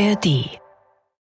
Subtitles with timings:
[0.00, 0.58] ARD.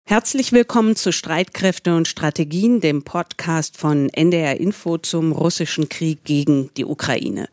[0.06, 6.70] Herzlich willkommen zu Streitkräfte und Strategien, dem Podcast von NDR Info zum russischen Krieg gegen
[6.78, 7.50] die Ukraine.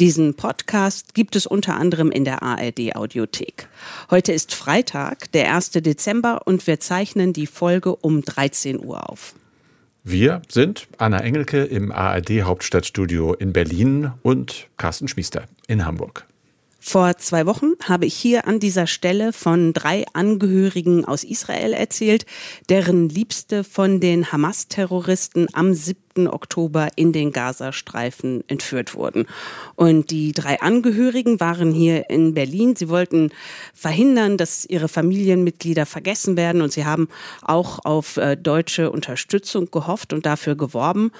[0.00, 3.68] Diesen Podcast gibt es unter anderem in der ARD Audiothek.
[4.10, 5.70] Heute ist Freitag, der 1.
[5.70, 9.34] Dezember und wir zeichnen die Folge um 13 Uhr auf.
[10.04, 16.26] Wir sind Anna Engelke im ARD Hauptstadtstudio in Berlin und Carsten Schmiester in Hamburg.
[16.88, 22.26] Vor zwei Wochen habe ich hier an dieser Stelle von drei Angehörigen aus Israel erzählt,
[22.68, 26.28] deren Liebste von den Hamas-Terroristen am 7.
[26.28, 29.26] Oktober in den Gazastreifen entführt wurden.
[29.74, 32.76] Und die drei Angehörigen waren hier in Berlin.
[32.76, 33.30] Sie wollten
[33.74, 36.62] verhindern, dass ihre Familienmitglieder vergessen werden.
[36.62, 37.08] Und sie haben
[37.42, 41.10] auch auf äh, deutsche Unterstützung gehofft und dafür geworben.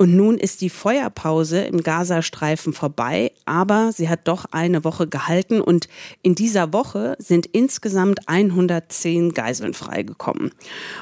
[0.00, 5.60] Und nun ist die Feuerpause im Gazastreifen vorbei, aber sie hat doch eine Woche gehalten
[5.60, 5.88] und
[6.22, 10.52] in dieser Woche sind insgesamt 110 Geiseln freigekommen.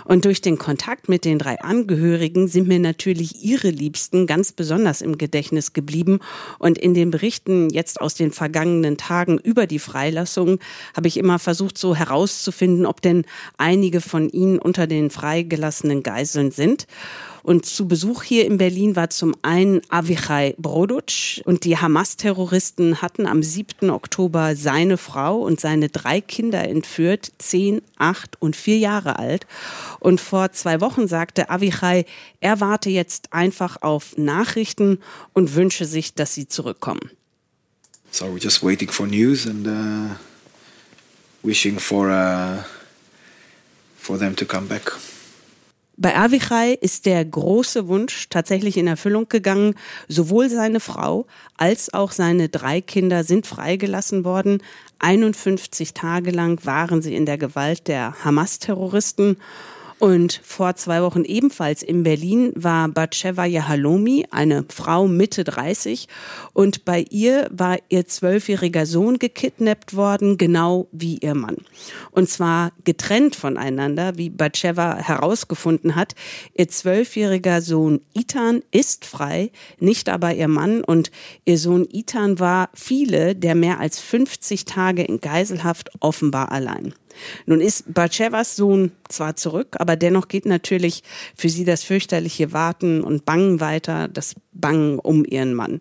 [0.06, 5.02] Und durch den Kontakt mit den drei Angehörigen sind mir natürlich ihre Liebsten ganz besonders
[5.02, 6.20] im Gedächtnis geblieben.
[6.58, 10.58] Und in den Berichten jetzt aus den vergangenen Tagen über die Freilassung
[10.96, 13.26] habe ich immer versucht, so herauszufinden, ob denn
[13.58, 16.86] einige von ihnen unter den freigelassenen Geiseln sind.
[17.46, 23.24] Und zu Besuch hier in Berlin war zum einen Avichai Broduc und die Hamas-Terroristen hatten
[23.24, 23.88] am 7.
[23.90, 29.46] Oktober seine Frau und seine drei Kinder entführt, zehn, acht und vier Jahre alt.
[30.00, 32.04] Und vor zwei Wochen sagte Avichai,
[32.40, 34.98] er warte jetzt einfach auf Nachrichten
[35.32, 37.12] und wünsche sich, dass sie zurückkommen.
[38.10, 40.16] So we're just waiting for news and uh,
[41.44, 42.64] wishing for uh,
[43.96, 44.90] for them to come back.
[45.98, 49.74] Bei Avichai ist der große Wunsch tatsächlich in Erfüllung gegangen.
[50.08, 54.62] Sowohl seine Frau als auch seine drei Kinder sind freigelassen worden.
[54.98, 59.38] 51 Tage lang waren sie in der Gewalt der Hamas-Terroristen.
[59.98, 66.06] Und vor zwei Wochen ebenfalls in Berlin war Batsheva Yahalomi, eine Frau Mitte 30.
[66.52, 71.56] Und bei ihr war ihr zwölfjähriger Sohn gekidnappt worden, genau wie ihr Mann.
[72.10, 76.14] Und zwar getrennt voneinander, wie Batsheva herausgefunden hat.
[76.52, 80.84] Ihr zwölfjähriger Sohn Itan ist frei, nicht aber ihr Mann.
[80.84, 81.10] Und
[81.46, 86.92] ihr Sohn Itan war viele der mehr als 50 Tage in Geiselhaft offenbar allein.
[87.46, 91.02] Nun ist Batshevas Sohn zwar zurück, aber dennoch geht natürlich
[91.36, 95.80] für sie das fürchterliche Warten und Bangen weiter, das Bangen um ihren Mann.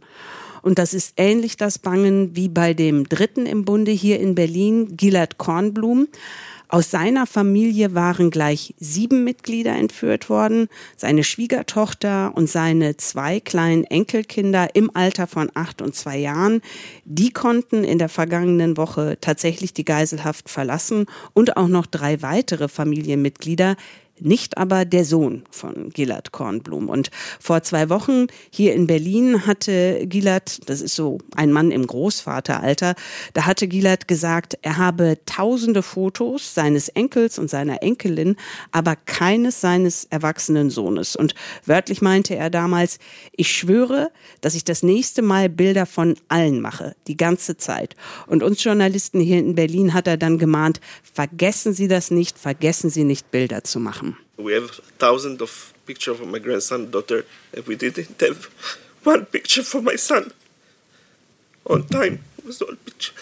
[0.62, 4.97] Und das ist ähnlich das Bangen wie bei dem dritten im Bunde hier in Berlin,
[4.97, 6.07] Gilad Kornblum.
[6.75, 13.86] Aus seiner Familie waren gleich sieben Mitglieder entführt worden, seine Schwiegertochter und seine zwei kleinen
[13.86, 16.62] Enkelkinder im Alter von acht und zwei Jahren.
[17.06, 22.68] Die konnten in der vergangenen Woche tatsächlich die Geiselhaft verlassen und auch noch drei weitere
[22.68, 23.78] Familienmitglieder,
[24.19, 26.89] nicht aber der Sohn von Gilad Kornblum.
[26.89, 31.85] Und vor zwei Wochen hier in Berlin hatte Gilad, das ist so ein Mann im
[31.85, 32.95] Großvateralter,
[33.33, 38.35] da hatte Gilad gesagt, er habe tausende Fotos seines Enkels und seiner Enkelin,
[38.71, 41.15] aber keines seines erwachsenen Sohnes.
[41.15, 42.99] Und wörtlich meinte er damals,
[43.35, 44.11] ich schwöre,
[44.41, 47.95] dass ich das nächste Mal Bilder von allen mache, die ganze Zeit.
[48.27, 52.89] Und uns Journalisten hier in Berlin hat er dann gemahnt, vergessen Sie das nicht, vergessen
[52.89, 54.04] Sie nicht Bilder zu machen.
[54.38, 58.45] We have thousands of pictures of my grandson and daughter, and we didn't have
[59.03, 60.31] one picture for my son.
[61.67, 63.13] On time was all picture.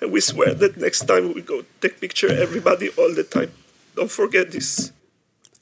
[0.00, 3.52] And we swear that next time we go take picture everybody all the time.
[3.96, 4.92] Don't forget this.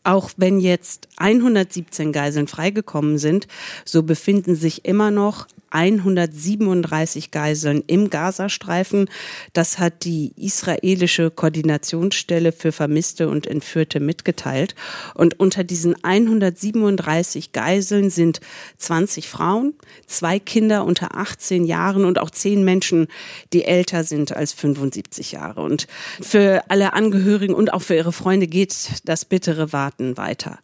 [0.04, 3.46] Auch wenn jetzt 117 Geiseln freigekommen sind,
[3.84, 9.08] so befinden sich immer noch 137 Geiseln im Gazastreifen.
[9.52, 14.74] Das hat die israelische Koordinationsstelle für Vermisste und Entführte mitgeteilt.
[15.14, 18.40] Und unter diesen 137 Geiseln sind
[18.78, 19.74] 20 Frauen,
[20.06, 23.08] zwei Kinder unter 18 Jahren und auch zehn Menschen,
[23.52, 25.60] die älter sind als 75 Jahre.
[25.60, 25.86] Und
[26.20, 28.74] für alle Angehörigen und auch für ihre Freunde geht
[29.04, 30.58] das bittere Warten weiter.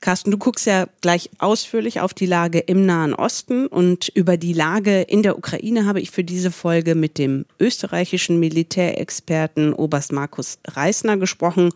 [0.00, 4.54] Carsten, du guckst ja gleich ausführlich auf die Lage im Nahen Osten und über die
[4.54, 10.58] Lage in der Ukraine habe ich für diese Folge mit dem österreichischen Militärexperten Oberst Markus
[10.66, 11.72] Reisner gesprochen.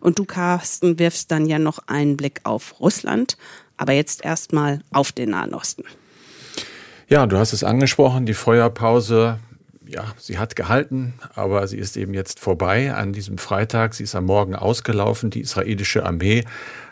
[0.00, 3.36] Und du, Carsten, wirfst dann ja noch einen Blick auf Russland,
[3.76, 5.84] aber jetzt erstmal auf den Nahen Osten.
[7.08, 9.38] Ja, du hast es angesprochen, die Feuerpause
[9.90, 13.94] ja, sie hat gehalten, aber sie ist eben jetzt vorbei an diesem Freitag.
[13.94, 15.30] Sie ist am Morgen ausgelaufen.
[15.30, 16.44] Die israelische Armee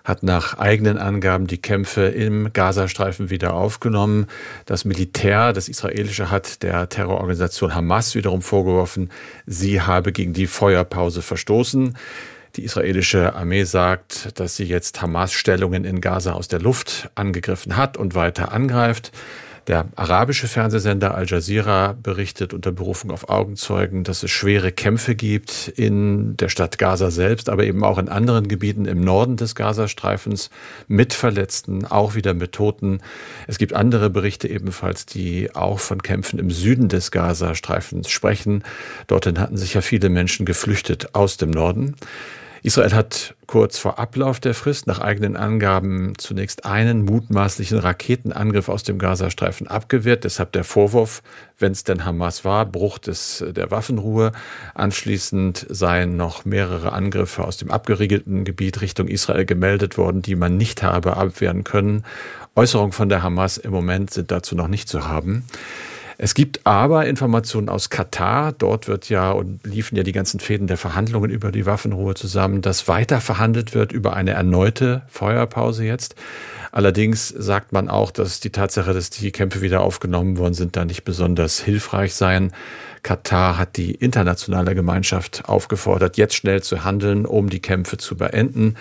[0.05, 4.27] hat nach eigenen Angaben die Kämpfe im Gazastreifen wieder aufgenommen.
[4.67, 9.11] Das Militär, das israelische, hat der Terrororganisation Hamas wiederum vorgeworfen,
[9.47, 11.97] sie habe gegen die Feuerpause verstoßen.
[12.57, 17.97] Die israelische Armee sagt, dass sie jetzt Hamas-Stellungen in Gaza aus der Luft angegriffen hat
[17.97, 19.13] und weiter angreift.
[19.69, 25.69] Der arabische Fernsehsender Al Jazeera berichtet unter Berufung auf Augenzeugen, dass es schwere Kämpfe gibt
[25.69, 30.49] in der Stadt Gaza selbst, aber eben auch in anderen Gebieten im Norden des Gazastreifens
[30.87, 33.01] mit Verletzten, auch wieder mit Toten.
[33.47, 38.65] Es gibt andere Berichte ebenfalls, die auch von Kämpfen im Süden des Gazastreifens sprechen.
[39.07, 41.95] Dorthin hatten sich ja viele Menschen geflüchtet aus dem Norden.
[42.63, 48.83] Israel hat kurz vor Ablauf der Frist nach eigenen Angaben zunächst einen mutmaßlichen Raketenangriff aus
[48.83, 50.25] dem Gazastreifen abgewehrt.
[50.25, 51.23] Deshalb der Vorwurf,
[51.59, 54.33] wenn es denn Hamas war, Bruch des, der Waffenruhe.
[54.75, 60.57] Anschließend seien noch mehrere Angriffe aus dem abgeriegelten Gebiet Richtung Israel gemeldet worden, die man
[60.57, 62.05] nicht habe abwehren können.
[62.55, 65.45] Äußerungen von der Hamas im Moment sind dazu noch nicht zu haben.
[66.21, 68.51] Es gibt aber Informationen aus Katar.
[68.51, 72.61] Dort wird ja und liefen ja die ganzen Fäden der Verhandlungen über die Waffenruhe zusammen,
[72.61, 76.17] dass weiter verhandelt wird über eine erneute Feuerpause jetzt.
[76.73, 80.85] Allerdings sagt man auch, dass die Tatsache, dass die Kämpfe wieder aufgenommen worden sind, da
[80.85, 82.53] nicht besonders hilfreich seien.
[83.03, 88.75] Katar hat die internationale Gemeinschaft aufgefordert, jetzt schnell zu handeln, um die Kämpfe zu beenden.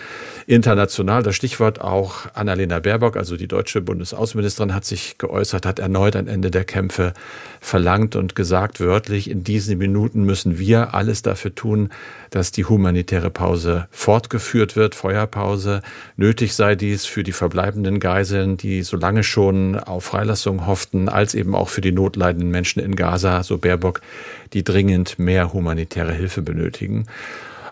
[0.48, 6.16] International, das Stichwort auch Annalena Baerbock, also die deutsche Bundesaußenministerin, hat sich geäußert, hat erneut
[6.16, 7.14] ein Ende der Kämpfe
[7.62, 11.90] verlangt und gesagt wörtlich, in diesen Minuten müssen wir alles dafür tun,
[12.30, 15.82] dass die humanitäre Pause fortgeführt wird, Feuerpause.
[16.16, 21.36] Nötig sei dies für die verbleibenden Geiseln, die so lange schon auf Freilassung hofften, als
[21.36, 24.02] eben auch für die notleidenden Menschen in Gaza, so Baerbock,
[24.54, 27.06] die dringend mehr humanitäre Hilfe benötigen.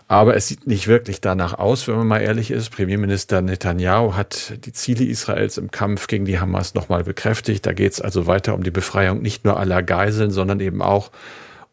[0.08, 2.70] Aber es sieht nicht wirklich danach aus, wenn man mal ehrlich ist.
[2.70, 7.66] Premierminister Netanyahu hat die Ziele Israels im Kampf gegen die Hamas nochmal bekräftigt.
[7.66, 11.10] Da geht es also weiter um die Befreiung nicht nur aller Geiseln, sondern eben auch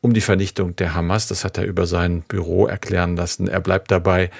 [0.01, 1.27] um die Vernichtung der Hamas.
[1.27, 3.47] Das hat er über sein Büro erklären lassen.
[3.47, 4.31] Er bleibt dabei,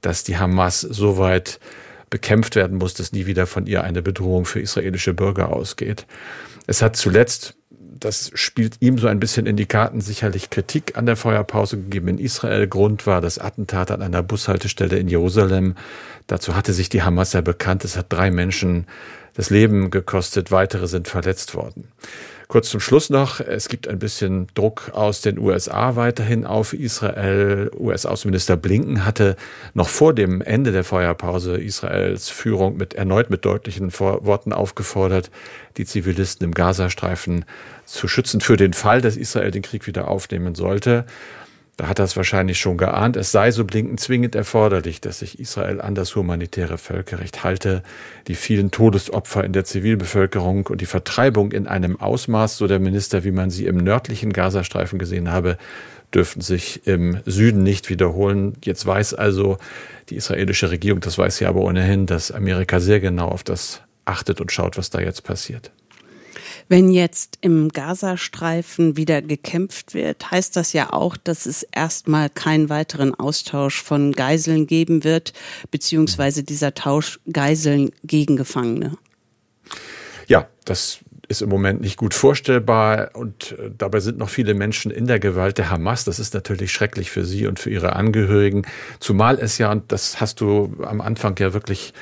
[0.00, 1.60] dass die Hamas so weit
[2.10, 6.06] bekämpft werden muss, dass nie wieder von ihr eine Bedrohung für israelische Bürger ausgeht.
[6.66, 7.56] Es hat zuletzt
[8.00, 12.08] das spielt ihm so ein bisschen in die Karten, sicherlich Kritik an der Feuerpause gegeben
[12.08, 12.66] in Israel.
[12.66, 15.74] Grund war das Attentat an einer Bushaltestelle in Jerusalem.
[16.26, 17.84] Dazu hatte sich die Hamas ja bekannt.
[17.84, 18.86] Es hat drei Menschen
[19.34, 21.88] das Leben gekostet, weitere sind verletzt worden.
[22.48, 27.72] Kurz zum Schluss noch, es gibt ein bisschen Druck aus den USA weiterhin auf Israel.
[27.76, 29.34] US-Außenminister Blinken hatte
[29.74, 35.32] noch vor dem Ende der Feuerpause Israels Führung mit erneut mit deutlichen Worten aufgefordert,
[35.76, 37.44] die Zivilisten im Gazastreifen
[37.84, 41.04] zu schützen für den Fall, dass Israel den Krieg wieder aufnehmen sollte.
[41.76, 43.16] Da hat er es wahrscheinlich schon geahnt.
[43.16, 47.82] Es sei so blinkend zwingend erforderlich, dass sich Israel an das humanitäre Völkerrecht halte.
[48.28, 53.24] Die vielen Todesopfer in der Zivilbevölkerung und die Vertreibung in einem Ausmaß, so der Minister,
[53.24, 55.58] wie man sie im nördlichen Gazastreifen gesehen habe,
[56.14, 58.54] dürften sich im Süden nicht wiederholen.
[58.64, 59.58] Jetzt weiß also
[60.08, 64.40] die israelische Regierung, das weiß sie aber ohnehin, dass Amerika sehr genau auf das achtet
[64.40, 65.72] und schaut, was da jetzt passiert.
[66.68, 72.68] Wenn jetzt im Gazastreifen wieder gekämpft wird, heißt das ja auch, dass es erstmal keinen
[72.68, 75.32] weiteren Austausch von Geiseln geben wird,
[75.70, 78.96] beziehungsweise dieser Tausch Geiseln gegen Gefangene.
[80.26, 80.98] Ja, das
[81.28, 85.18] ist im Moment nicht gut vorstellbar und äh, dabei sind noch viele Menschen in der
[85.18, 86.04] Gewalt der Hamas.
[86.04, 88.62] Das ist natürlich schrecklich für sie und für ihre Angehörigen,
[89.00, 91.92] zumal es ja, und das hast du am Anfang ja wirklich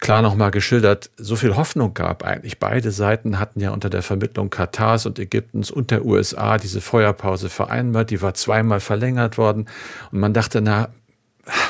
[0.00, 2.58] klar nochmal geschildert, so viel Hoffnung gab eigentlich.
[2.58, 7.48] Beide Seiten hatten ja unter der Vermittlung Katars und Ägyptens und der USA diese Feuerpause
[7.48, 8.10] vereinbart.
[8.10, 9.66] Die war zweimal verlängert worden.
[10.12, 10.88] Und man dachte, na,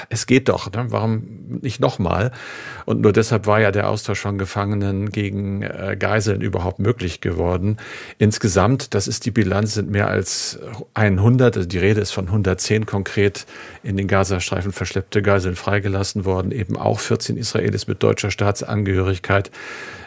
[0.08, 0.86] es geht doch, ne?
[0.88, 2.32] warum nicht nochmal?
[2.84, 7.78] Und nur deshalb war ja der Austausch von Gefangenen gegen äh, Geiseln überhaupt möglich geworden.
[8.18, 10.58] Insgesamt, das ist die Bilanz, sind mehr als
[10.94, 13.46] 100, also die Rede ist von 110 konkret
[13.82, 19.50] in den Gazastreifen verschleppte Geiseln freigelassen worden, eben auch 14 Israelis mit deutscher Staatsangehörigkeit.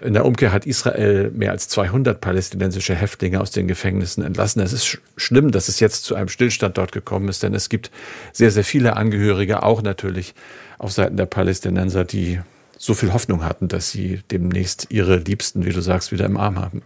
[0.02, 4.62] In der Umkehr hat Israel mehr als 200 palästinensische Häftlinge aus den Gefängnissen entlassen.
[4.62, 7.68] Es ist sch schlimm, dass es jetzt zu einem Stillstand dort gekommen ist, denn es
[7.68, 7.92] gibt
[8.32, 10.34] sehr, sehr viele Angehörige, auch natürlich
[10.78, 12.40] auf Seiten der Palästinenser, die
[12.78, 16.58] so viel Hoffnung hatten, dass sie demnächst ihre Liebsten, wie du sagst, wieder im Arm
[16.60, 16.82] haben.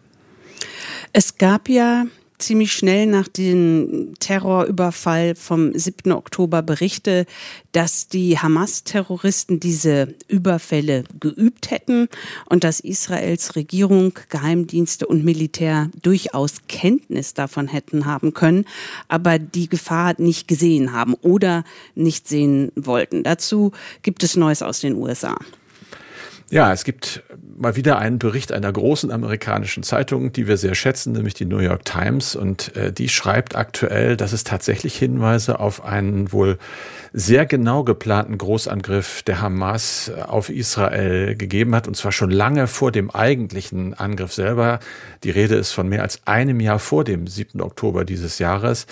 [1.13, 2.06] Es gab ja
[2.37, 6.11] ziemlich schnell nach dem Terrorüberfall vom 7.
[6.11, 7.25] Oktober Berichte,
[7.71, 12.09] dass die Hamas-Terroristen diese Überfälle geübt hätten
[12.45, 18.65] und dass Israels Regierung, Geheimdienste und Militär durchaus Kenntnis davon hätten haben können,
[19.07, 21.63] aber die Gefahr nicht gesehen haben oder
[21.95, 23.23] nicht sehen wollten.
[23.23, 23.71] Dazu
[24.01, 25.37] gibt es Neues aus den USA.
[26.49, 27.23] Ja, es gibt
[27.63, 31.58] mal wieder einen Bericht einer großen amerikanischen Zeitung, die wir sehr schätzen, nämlich die New
[31.58, 32.36] York Times.
[32.36, 36.60] Und äh, die schreibt aktuell, dass es tatsächlich Hinweise auf einen wohl
[37.13, 41.88] sehr genau geplanten Großangriff der Hamas auf Israel gegeben hat.
[41.88, 44.79] Und zwar schon lange vor dem eigentlichen Angriff selber.
[45.24, 47.62] Die Rede ist von mehr als einem Jahr vor dem 7.
[47.62, 48.86] Oktober dieses Jahres.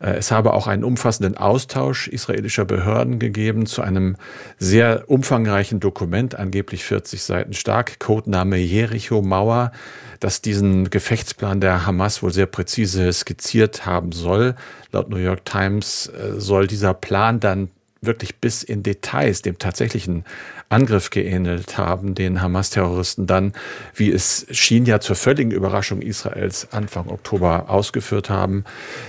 [0.00, 4.16] Äh, es habe auch einen umfassenden Austausch israelischer Behörden gegeben zu einem
[4.58, 9.70] sehr umfangreichen Dokument, angeblich 40 Seiten stark, Codename Jericho Mauer,
[10.18, 14.56] das diesen Gefechtsplan der Hamas wohl sehr präzise skizziert haben soll.
[14.90, 20.24] Laut New York Times äh, soll dieser Plan dann wirklich bis in Details dem tatsächlichen
[20.70, 23.52] Angriff geähnelt haben, den Hamas-Terroristen dann,
[23.94, 28.64] wie es schien, ja zur völligen Überraschung Israels Anfang Oktober ausgeführt haben.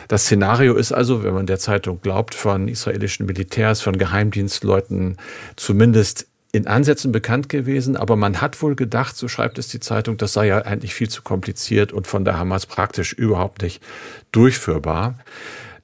[0.09, 5.17] Das Szenario ist also, wenn man der Zeitung glaubt, von israelischen Militärs, von Geheimdienstleuten
[5.55, 10.17] zumindest in Ansätzen bekannt gewesen, aber man hat wohl gedacht, so schreibt es die Zeitung,
[10.17, 13.81] das sei ja eigentlich viel zu kompliziert und von der Hamas praktisch überhaupt nicht
[14.31, 15.17] durchführbar.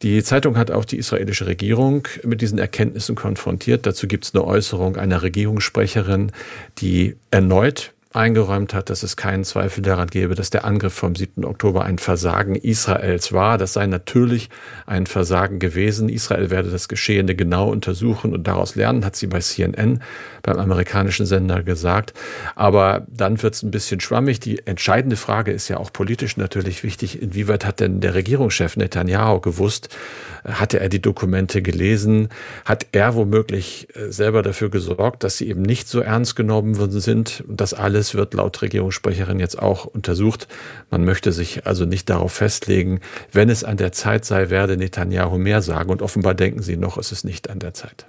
[0.04, 3.86] Die Zeitung hat auch die israelische Regierung mit diesen Erkenntnissen konfrontiert.
[3.86, 6.32] Dazu gibt es eine Äußerung einer Regierungssprecherin,
[6.78, 11.46] die erneut eingeräumt hat, dass es keinen Zweifel daran gäbe, dass der Angriff vom 7.
[11.46, 13.58] Oktober ein Versagen Israels war.
[13.58, 14.50] Das sei natürlich
[14.86, 16.10] ein Versagen gewesen.
[16.10, 20.02] Israel werde das Geschehene genau untersuchen und daraus lernen, hat sie bei CNN,
[20.44, 22.14] beim amerikanischen Sender gesagt.
[22.56, 24.40] Aber dann wird es ein bisschen schwammig.
[24.40, 27.22] Die entscheidende Frage ist ja auch politisch natürlich wichtig.
[27.22, 29.96] Inwieweit hat denn der Regierungschef Netanyahu gewusst,
[30.44, 32.30] hatte er die Dokumente gelesen?
[32.66, 37.00] Hat er womöglich äh, selber dafür gesorgt, dass sie eben nicht so ernst genommen worden
[37.00, 37.44] sind?
[37.48, 40.48] Und das alles wird laut Regierungssprecherin jetzt auch untersucht.
[40.90, 43.00] Man möchte sich also nicht darauf festlegen.
[43.32, 45.90] Wenn es an der Zeit sei, werde Netanyahu mehr sagen.
[45.90, 48.08] Und offenbar denken sie noch, es ist nicht an der Zeit.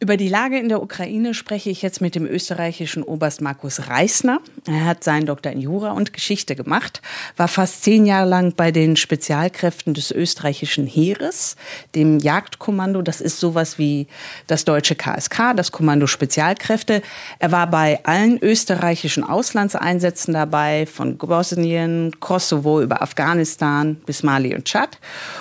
[0.00, 4.38] Über die Lage in der Ukraine spreche ich jetzt mit dem österreichischen Oberst Markus Reisner.
[4.64, 7.02] Er hat seinen Doktor in Jura und Geschichte gemacht,
[7.36, 11.56] war fast zehn Jahre lang bei den Spezialkräften des österreichischen Heeres,
[11.96, 13.02] dem Jagdkommando.
[13.02, 14.06] Das ist sowas wie
[14.46, 17.02] das deutsche KSK, das Kommando Spezialkräfte.
[17.40, 24.64] Er war bei allen österreichischen Auslandseinsätzen dabei, von Bosnien, Kosovo über Afghanistan bis Mali und
[24.64, 25.00] Tschad.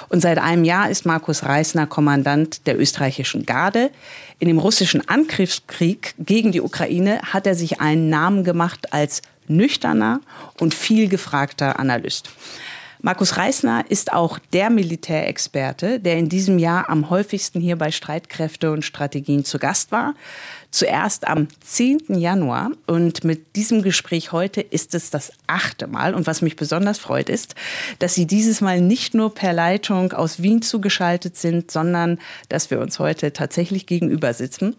[0.10, 3.92] Und seit einem Jahr ist Markus Reisner Kommandant der österreichischen Garde.
[4.40, 10.22] In dem russischen Angriffskrieg gegen die Ukraine hat er sich einen Namen gemacht als nüchterner
[10.60, 12.30] und viel gefragter Analyst.
[13.02, 18.72] Markus Reisner ist auch der Militärexperte, der in diesem Jahr am häufigsten hier bei Streitkräfte
[18.72, 20.14] und Strategien zu Gast war.
[20.70, 22.20] Zuerst am 10.
[22.20, 26.14] Januar und mit diesem Gespräch heute ist es das achte Mal.
[26.14, 27.56] Und was mich besonders freut ist,
[28.00, 32.20] dass Sie dieses Mal nicht nur per Leitung aus Wien zugeschaltet sind, sondern
[32.50, 34.76] dass wir uns heute tatsächlich gegenüber sitzen.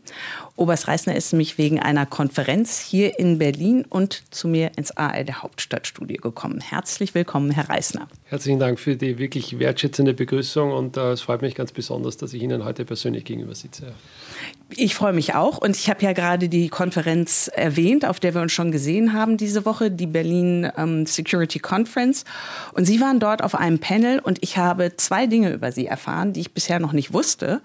[0.57, 5.43] Oberst Reisner ist nämlich wegen einer Konferenz hier in Berlin und zu mir ins ARD
[5.43, 6.61] Hauptstadtstudio gekommen.
[6.61, 8.09] Herzlich willkommen, Herr Reisner.
[8.25, 12.35] Herzlichen Dank für die wirklich wertschätzende Begrüßung und äh, es freut mich ganz besonders, dass
[12.35, 13.95] ich Ihnen heute persönlich gegenüber sitze.
[14.77, 18.43] Ich freue mich auch und ich habe ja gerade die Konferenz erwähnt, auf der wir
[18.43, 22.25] uns schon gesehen haben diese Woche, die Berlin ähm, Security Conference.
[22.75, 26.35] Und Sie waren dort auf einem Panel und ich habe zwei Dinge über Sie erfahren,
[26.35, 27.63] die ich bisher noch nicht wusste.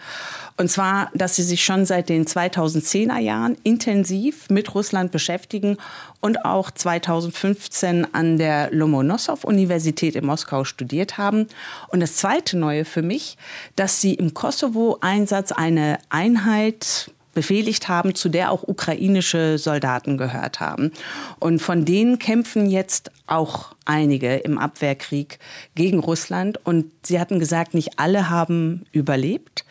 [0.56, 5.78] Und zwar, dass Sie sich schon seit den 2010er Jahren intensiv mit Russland beschäftigen
[6.24, 11.50] und auch 2015 an der Lomonossow-Universität in Moskau studiert haben.
[11.90, 13.38] Und das zweite Neue für mich,
[13.76, 20.94] dass Sie im Kosovo-Einsatz eine Einheit befehligt haben, zu der auch ukrainische Soldaten gehört haben.
[21.40, 25.40] Und von denen kämpfen jetzt auch einige im Abwehrkrieg
[25.76, 26.58] gegen Russland.
[26.64, 29.66] Und Sie hatten gesagt, nicht alle haben überlebt.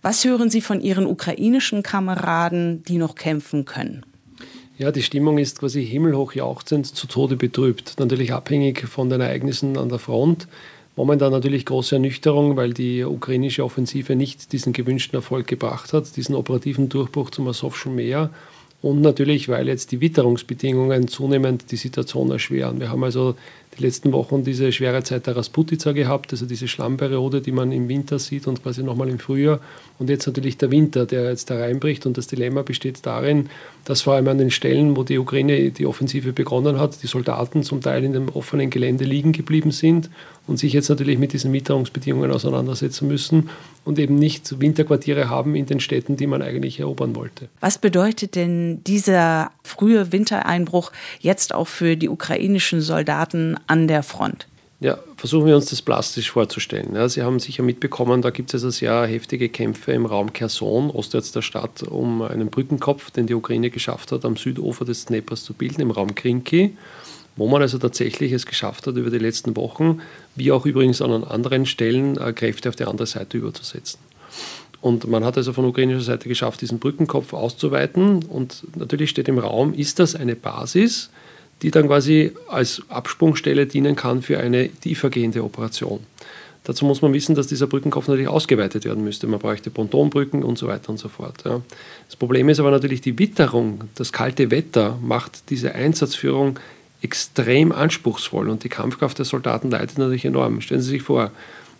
[0.00, 4.06] Was hören Sie von Ihren ukrainischen Kameraden, die noch kämpfen können?
[4.80, 7.96] Ja, die Stimmung ist quasi himmelhoch jauchzend, zu Tode betrübt.
[7.98, 10.48] Natürlich abhängig von den Ereignissen an der Front.
[10.96, 16.34] Momentan natürlich große Ernüchterung, weil die ukrainische Offensive nicht diesen gewünschten Erfolg gebracht hat, diesen
[16.34, 18.30] operativen Durchbruch zum Asowschen Meer.
[18.80, 22.80] Und natürlich, weil jetzt die Witterungsbedingungen zunehmend die Situation erschweren.
[22.80, 23.34] Wir haben also
[23.80, 28.18] letzten Wochen diese schwere Zeit der Rasputica gehabt, also diese Schlammperiode, die man im Winter
[28.18, 29.60] sieht und quasi nochmal im Frühjahr.
[29.98, 32.06] Und jetzt natürlich der Winter, der jetzt da reinbricht.
[32.06, 33.50] Und das Dilemma besteht darin,
[33.84, 37.62] dass vor allem an den Stellen, wo die Ukraine die Offensive begonnen hat, die Soldaten
[37.62, 40.10] zum Teil in dem offenen Gelände liegen geblieben sind
[40.46, 43.50] und sich jetzt natürlich mit diesen Witterungsbedingungen auseinandersetzen müssen
[43.84, 47.48] und eben nicht Winterquartiere haben in den Städten, die man eigentlich erobern wollte.
[47.60, 54.46] Was bedeutet denn dieser frühe Wintereinbruch jetzt auch für die ukrainischen Soldaten an der Front?
[54.80, 56.94] Ja, versuchen wir uns das plastisch vorzustellen.
[56.94, 60.90] Ja, Sie haben sicher mitbekommen, da gibt es also sehr heftige Kämpfe im Raum Kherson,
[60.90, 65.44] ostwärts der Stadt, um einen Brückenkopf, den die Ukraine geschafft hat, am Südufer des Dnepers
[65.44, 66.76] zu bilden, im Raum Krinki,
[67.36, 70.00] wo man also tatsächlich es geschafft hat, über die letzten Wochen,
[70.34, 74.00] wie auch übrigens an anderen Stellen, äh, Kräfte auf die andere Seite überzusetzen.
[74.80, 78.24] Und man hat also von ukrainischer Seite geschafft, diesen Brückenkopf auszuweiten.
[78.24, 81.10] Und natürlich steht im Raum, ist das eine Basis,
[81.62, 86.00] die dann quasi als Absprungstelle dienen kann für eine tiefergehende Operation.
[86.64, 89.26] Dazu muss man wissen, dass dieser Brückenkopf natürlich ausgeweitet werden müsste.
[89.26, 91.42] Man bräuchte Pontonbrücken und so weiter und so fort.
[91.44, 91.62] Ja.
[92.06, 96.58] Das Problem ist aber natürlich die Witterung, das kalte Wetter macht diese Einsatzführung
[97.02, 100.60] extrem anspruchsvoll und die Kampfkraft der Soldaten leidet natürlich enorm.
[100.60, 101.30] Stellen Sie sich vor,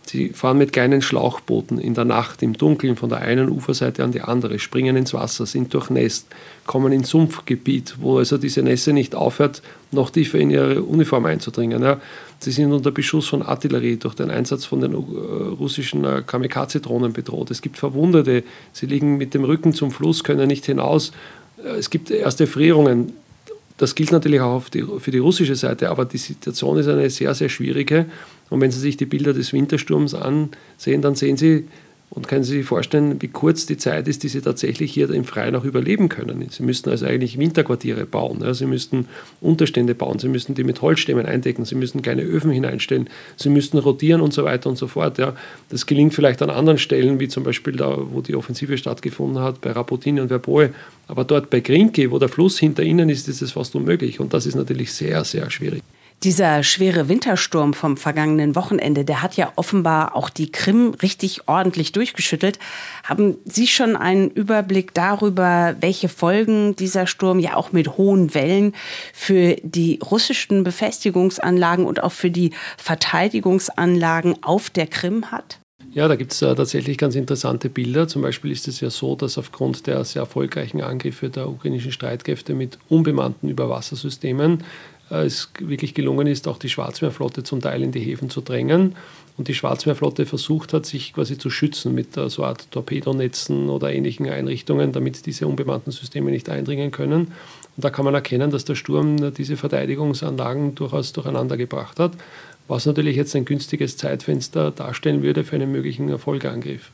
[0.07, 4.11] Sie fahren mit kleinen Schlauchbooten in der Nacht im Dunkeln von der einen Uferseite an
[4.11, 6.27] die andere, springen ins Wasser, sind durchnässt,
[6.67, 11.83] kommen ins Sumpfgebiet, wo also diese Nässe nicht aufhört, noch tiefer in ihre Uniform einzudringen.
[11.83, 12.01] Ja.
[12.41, 17.13] Sie sind unter Beschuss von Artillerie durch den Einsatz von den äh, russischen äh, Kamikaze-Drohnen
[17.13, 17.51] bedroht.
[17.51, 18.43] Es gibt Verwundete,
[18.73, 21.13] sie liegen mit dem Rücken zum Fluss, können nicht hinaus.
[21.63, 23.13] Äh, es gibt erste Frierungen.
[23.77, 24.63] Das gilt natürlich auch
[24.99, 28.07] für die russische Seite, aber die Situation ist eine sehr, sehr schwierige.
[28.51, 31.65] Und wenn Sie sich die Bilder des Wintersturms ansehen, dann sehen Sie
[32.13, 35.25] und können Sie sich vorstellen, wie kurz die Zeit ist, die Sie tatsächlich hier im
[35.25, 36.45] Freien auch überleben können.
[36.51, 38.41] Sie müssten also eigentlich Winterquartiere bauen.
[38.43, 38.53] Ja.
[38.53, 39.07] Sie müssten
[39.41, 40.19] Unterstände bauen.
[40.19, 41.65] Sie müssten die mit Holzstämmen eindecken.
[41.65, 43.09] Sie müssten kleine Öfen hineinstellen.
[43.37, 45.19] Sie müssten rotieren und so weiter und so fort.
[45.19, 45.37] Ja.
[45.69, 49.61] Das gelingt vielleicht an anderen Stellen, wie zum Beispiel da, wo die Offensive stattgefunden hat,
[49.61, 50.71] bei Rapotini und Verboe.
[51.07, 54.19] Aber dort bei Grinke, wo der Fluss hinter ihnen ist, ist es fast unmöglich.
[54.19, 55.81] Und das ist natürlich sehr, sehr schwierig.
[56.23, 61.93] Dieser schwere Wintersturm vom vergangenen Wochenende, der hat ja offenbar auch die Krim richtig ordentlich
[61.93, 62.59] durchgeschüttelt.
[63.05, 68.75] Haben Sie schon einen Überblick darüber, welche Folgen dieser Sturm ja auch mit hohen Wellen
[69.15, 75.59] für die russischen Befestigungsanlagen und auch für die Verteidigungsanlagen auf der Krim hat?
[75.93, 78.07] Ja, da gibt es äh, tatsächlich ganz interessante Bilder.
[78.07, 82.55] Zum Beispiel ist es ja so, dass aufgrund der sehr erfolgreichen Angriffe der ukrainischen Streitkräfte
[82.55, 84.63] mit unbemannten Überwassersystemen
[85.11, 88.95] es wirklich gelungen ist, auch die Schwarzmeerflotte zum Teil in die Häfen zu drängen.
[89.37, 93.93] Und die Schwarzmeerflotte versucht hat, sich quasi zu schützen mit so einer Art Torpedonetzen oder
[93.93, 97.33] ähnlichen Einrichtungen, damit diese unbemannten Systeme nicht eindringen können.
[97.77, 102.13] Und da kann man erkennen, dass der Sturm diese Verteidigungsanlagen durchaus durcheinander gebracht hat,
[102.71, 106.93] was natürlich jetzt ein günstiges Zeitfenster darstellen würde für einen möglichen Erfolgangriff.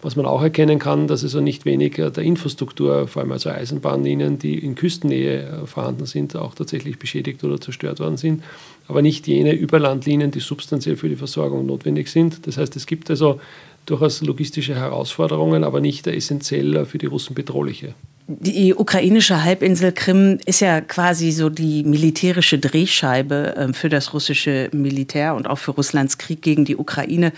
[0.00, 4.38] Was man auch erkennen kann, dass also nicht wenig der Infrastruktur, vor allem also Eisenbahnlinien,
[4.38, 8.42] die in Küstennähe äh, vorhanden sind, auch tatsächlich beschädigt oder zerstört worden sind,
[8.88, 12.46] aber nicht jene Überlandlinien, die substanziell für die Versorgung notwendig sind.
[12.46, 13.42] Das heißt, es gibt also
[13.84, 17.94] durchaus logistische Herausforderungen, aber nicht essentiell für die Russen bedrohliche.
[18.38, 24.68] Die ukrainische Halbinsel Krim ist ja quasi so die militärische Drehscheibe ähm, für das russische
[24.72, 27.32] Militär und auch für Russlands Krieg gegen die Ukraine.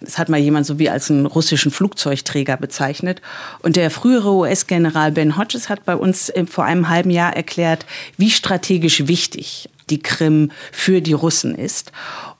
[0.00, 3.22] Das hat mal jemand so wie als einen russischen Flugzeugträger bezeichnet.
[3.60, 7.86] Und der frühere US-General Ben Hodges hat bei uns äh, vor einem halben Jahr erklärt,
[8.16, 11.92] wie strategisch wichtig die Krim für die Russen ist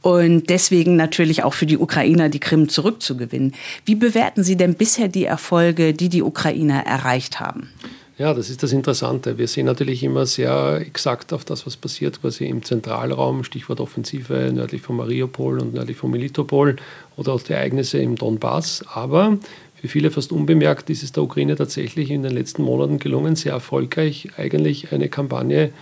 [0.02, 3.54] und deswegen natürlich auch für die Ukrainer die Krim zurückzugewinnen.
[3.84, 7.70] Wie bewerten Sie denn bisher die Erfolge, die die Ukrainer erreicht haben?
[8.18, 9.38] Ja, das ist das Interessante.
[9.38, 14.52] Wir sehen natürlich immer sehr exakt auf das, was passiert, quasi im Zentralraum, Stichwort Offensive
[14.52, 16.76] nördlich von Mariupol und nördlich von Melitopol
[17.16, 18.84] oder auch die Ereignisse im Donbass.
[18.92, 19.38] Aber
[19.74, 23.52] für viele fast unbemerkt ist es der Ukraine tatsächlich in den letzten Monaten gelungen, sehr
[23.52, 25.72] erfolgreich eigentlich eine Kampagne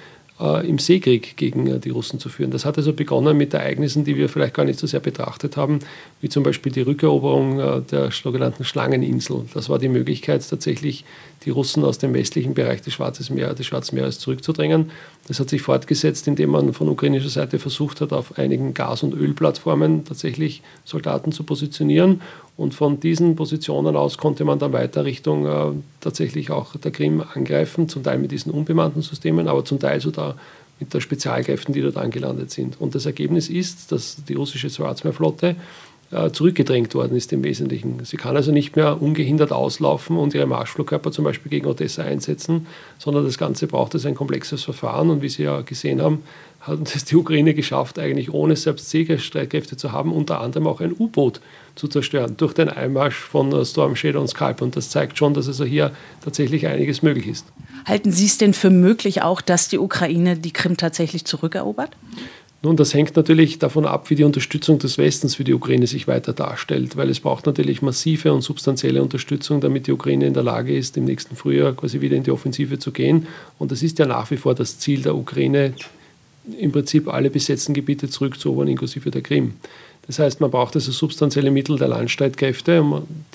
[0.41, 2.51] äh, im Seekrieg gegen äh, die Russen zu führen.
[2.51, 5.81] Das hat also begonnen mit Ereignissen, die wir vielleicht gar nicht so sehr betrachtet haben,
[6.21, 9.45] wie zum Beispiel die Rückeroberung äh, der sogenannten Schlangeninsel.
[9.55, 11.05] Das war die Möglichkeit, tatsächlich
[11.45, 14.91] die Russen aus dem westlichen Bereich des, Schwarzes Meer, des Schwarzen Meeres zurückzudrängen.
[15.27, 19.15] Das hat sich fortgesetzt, indem man von ukrainischer Seite versucht hat, auf einigen Gas- und
[19.15, 22.21] Ölplattformen tatsächlich Soldaten zu positionieren.
[22.61, 27.25] Und von diesen Positionen aus konnte man dann weiter Richtung äh, tatsächlich auch der Krim
[27.33, 30.37] angreifen, zum Teil mit diesen unbemannten Systemen, aber zum Teil sogar
[30.79, 32.79] mit der Spezialkräften, die dort angelandet sind.
[32.79, 35.57] Und das Ergebnis ist, dass die russische Schwarzmeerflotte
[36.33, 38.05] zurückgedrängt worden ist im Wesentlichen.
[38.05, 42.67] Sie kann also nicht mehr ungehindert auslaufen und ihre Marschflugkörper zum Beispiel gegen Odessa einsetzen,
[42.99, 45.11] sondern das Ganze braucht es ein komplexes Verfahren.
[45.11, 46.25] Und wie Sie ja gesehen haben,
[46.61, 50.95] hat es die Ukraine geschafft, eigentlich ohne selbst Seestreitkräfte zu haben, unter anderem auch ein
[50.99, 51.41] U-Boot
[51.75, 54.63] zu zerstören durch den Einmarsch von äh, Storm Shadow und Skype.
[54.63, 55.93] Und das zeigt schon, dass also hier
[56.23, 57.47] tatsächlich einiges möglich ist.
[57.87, 61.97] Halten Sie es denn für möglich auch, dass die Ukraine die Krim tatsächlich zurückerobert?
[62.63, 66.07] Nun, das hängt natürlich davon ab, wie die Unterstützung des Westens für die Ukraine sich
[66.07, 70.43] weiter darstellt, weil es braucht natürlich massive und substanzielle Unterstützung, damit die Ukraine in der
[70.43, 73.27] Lage ist, im nächsten Frühjahr quasi wieder in die Offensive zu gehen.
[73.59, 75.73] Und das ist ja nach wie vor das Ziel der Ukraine,
[76.59, 79.55] im Prinzip alle besetzten Gebiete zurückzuerobern, inklusive der Krim.
[80.07, 82.85] Das heißt, man braucht also substanzielle Mittel der Landstreitkräfte,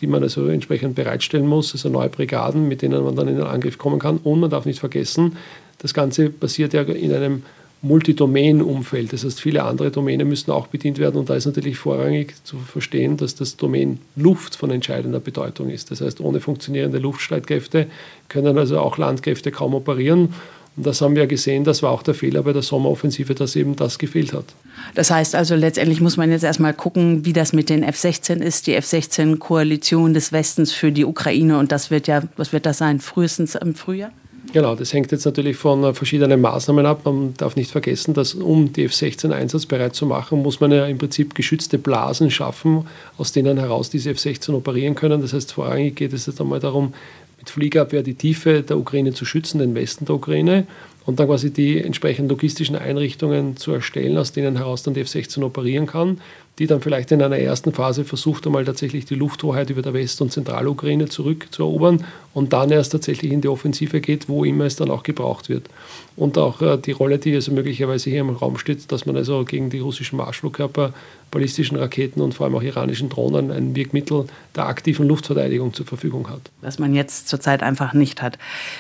[0.01, 3.45] die man also entsprechend bereitstellen muss, also neue Brigaden, mit denen man dann in den
[3.45, 4.17] Angriff kommen kann.
[4.17, 5.38] Und man darf nicht vergessen,
[5.79, 7.43] das Ganze passiert ja in einem
[7.85, 9.13] Multidomain-Umfeld.
[9.13, 12.57] Das heißt, viele andere Domänen müssen auch bedient werden und da ist natürlich vorrangig zu
[12.57, 15.91] verstehen, dass das Domain Luft von entscheidender Bedeutung ist.
[15.91, 17.87] Das heißt, ohne funktionierende Luftstreitkräfte
[18.27, 20.33] können also auch Landkräfte kaum operieren.
[20.77, 23.75] Und das haben wir gesehen, das war auch der Fehler bei der Sommeroffensive, dass eben
[23.75, 24.45] das gefehlt hat.
[24.93, 28.67] Das heißt also, letztendlich muss man jetzt erstmal gucken, wie das mit den F-16 ist,
[28.67, 31.59] die F-16-Koalition des Westens für die Ukraine.
[31.59, 34.11] Und das wird ja, was wird das sein, frühestens im Frühjahr?
[34.55, 37.01] Genau, das hängt jetzt natürlich von äh, verschiedenen Maßnahmen ab.
[37.03, 40.97] Man darf nicht vergessen, dass um die F-16 einsatzbereit zu machen, muss man ja im
[40.97, 42.87] Prinzip geschützte Blasen schaffen,
[43.17, 45.19] aus denen heraus diese F-16 operieren können.
[45.19, 46.93] Das heißt, vorrangig geht es jetzt einmal darum,
[47.37, 50.67] mit Fliegerabwehr die Tiefe der Ukraine zu schützen, den Westen der Ukraine
[51.05, 55.43] und dann quasi die entsprechenden logistischen Einrichtungen zu erstellen, aus denen heraus dann die F-16
[55.43, 56.21] operieren kann,
[56.59, 60.21] die dann vielleicht in einer ersten Phase versucht, einmal tatsächlich die Lufthoheit über der West-
[60.21, 64.89] und Zentralukraine zurückzuerobern und dann erst tatsächlich in die Offensive geht, wo immer es dann
[64.89, 65.67] auch gebraucht wird.
[66.15, 69.43] Und auch äh, die Rolle, die also möglicherweise hier im Raum steht, dass man also
[69.43, 70.93] gegen die russischen Marschflugkörper,
[71.35, 76.29] ballistischen Raketen und vor allem auch iranischen Drohnen ein Wirkmittel der aktiven Luftverteidigung zur Verfügung
[76.29, 76.49] hat.
[76.61, 78.39] Was man jetzt zurzeit einfach nicht hat.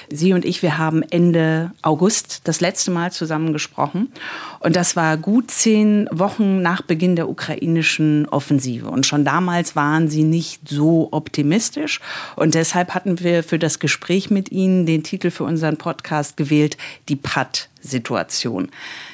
[0.09, 4.07] Sie und ich, wir haben Ende August das letzte Mal zusammen gesprochen
[4.61, 8.89] und das war gut zehn Wochen nach Beginn der ukrainischen Offensive.
[8.89, 11.99] Und schon damals waren Sie nicht so optimistisch
[12.37, 16.77] und deshalb hatten wir für das Gespräch mit Ihnen den Titel für unseren Podcast gewählt,
[17.09, 17.17] die
[17.85, 18.69] PAD-Situation.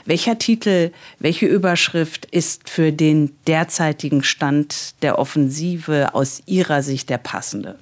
[0.05, 7.17] Welcher Titel, welche Überschrift ist für den derzeitigen Stand der Offensive aus Ihrer Sicht der
[7.17, 7.75] passende?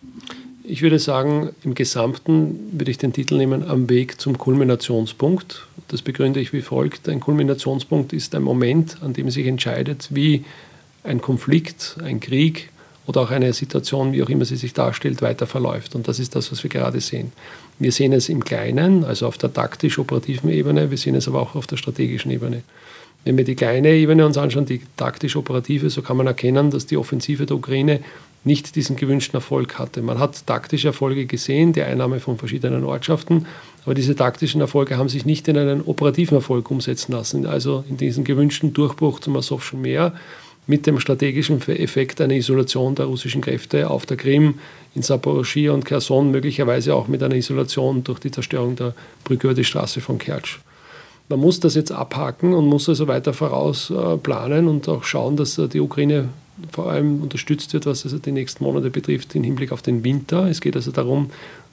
[0.64, 5.66] Ich würde sagen, im Gesamten würde ich den Titel nehmen Am Weg zum Kulminationspunkt.
[5.88, 7.10] Das begründe ich wie folgt.
[7.10, 10.46] Ein Kulminationspunkt ist ein Moment, an dem sich entscheidet, wie
[11.04, 12.70] ein Konflikt, ein Krieg
[13.08, 15.96] oder auch eine Situation, wie auch immer sie sich darstellt, weiter verläuft.
[15.96, 17.32] Und das ist das, was wir gerade sehen.
[17.80, 21.56] Wir sehen es im Kleinen, also auf der taktisch-operativen Ebene, wir sehen es aber auch
[21.56, 22.64] auf der strategischen Ebene.
[23.24, 26.98] Wenn wir die kleine Ebene uns anschauen, die taktisch-operative, so kann man erkennen, dass die
[26.98, 28.02] Offensive der Ukraine
[28.44, 30.02] nicht diesen gewünschten Erfolg hatte.
[30.02, 33.46] Man hat taktische Erfolge gesehen, die Einnahme von verschiedenen Ortschaften,
[33.86, 37.98] aber diese taktischen Erfolge haben sich nicht in einen operativen Erfolg umsetzen lassen, also in
[37.98, 40.14] diesen gewünschten Durchbruch zum Asowschen Meer
[40.68, 44.60] mit dem strategischen Effekt einer Isolation der russischen Kräfte auf der Krim,
[45.00, 49.54] in Saporoschia und Kherson, möglicherweise auch mit einer Isolation durch die Zerstörung der Brücke über
[49.54, 50.60] die Straße von Kertsch.
[51.30, 55.38] Man muss das jetzt abhaken und muss also weiter voraus äh, planen und auch schauen,
[55.38, 56.28] dass äh, die Ukraine
[56.74, 60.50] vor allem unterstützt wird, was also die nächsten Monate betrifft, im Hinblick auf den Winter.
[60.50, 61.30] Es geht also darum,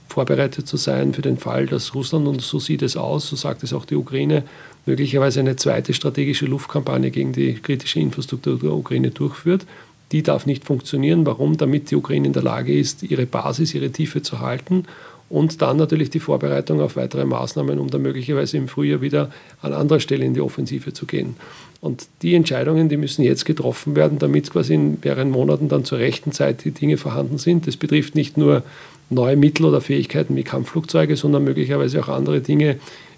[0.08, 3.64] vorbereitet zu sein für den Fall, dass Russland, und so sieht es aus, so sagt
[3.64, 4.44] es auch die Ukraine,
[4.84, 9.66] möglicherweise eine zweite strategische Luftkampagne gegen die kritische Infrastruktur der Ukraine durchführt.
[10.12, 11.26] Die darf nicht funktionieren.
[11.26, 11.56] Warum?
[11.56, 14.84] Damit die Ukraine in der Lage ist, ihre Basis, ihre Tiefe zu halten
[15.28, 19.72] und dann natürlich die Vorbereitung auf weitere Maßnahmen, um dann möglicherweise im Frühjahr wieder an
[19.72, 21.34] anderer Stelle in die Offensive zu gehen.
[21.80, 25.98] Und die Entscheidungen, die müssen jetzt getroffen werden, damit quasi in mehreren Monaten dann zur
[25.98, 27.66] rechten Zeit die Dinge vorhanden sind.
[27.66, 28.62] Das betrifft nicht nur
[29.10, 32.76] neue Mittel oder Fähigkeiten wie Kampfflugzeuge, sondern möglicherweise auch andere Dinge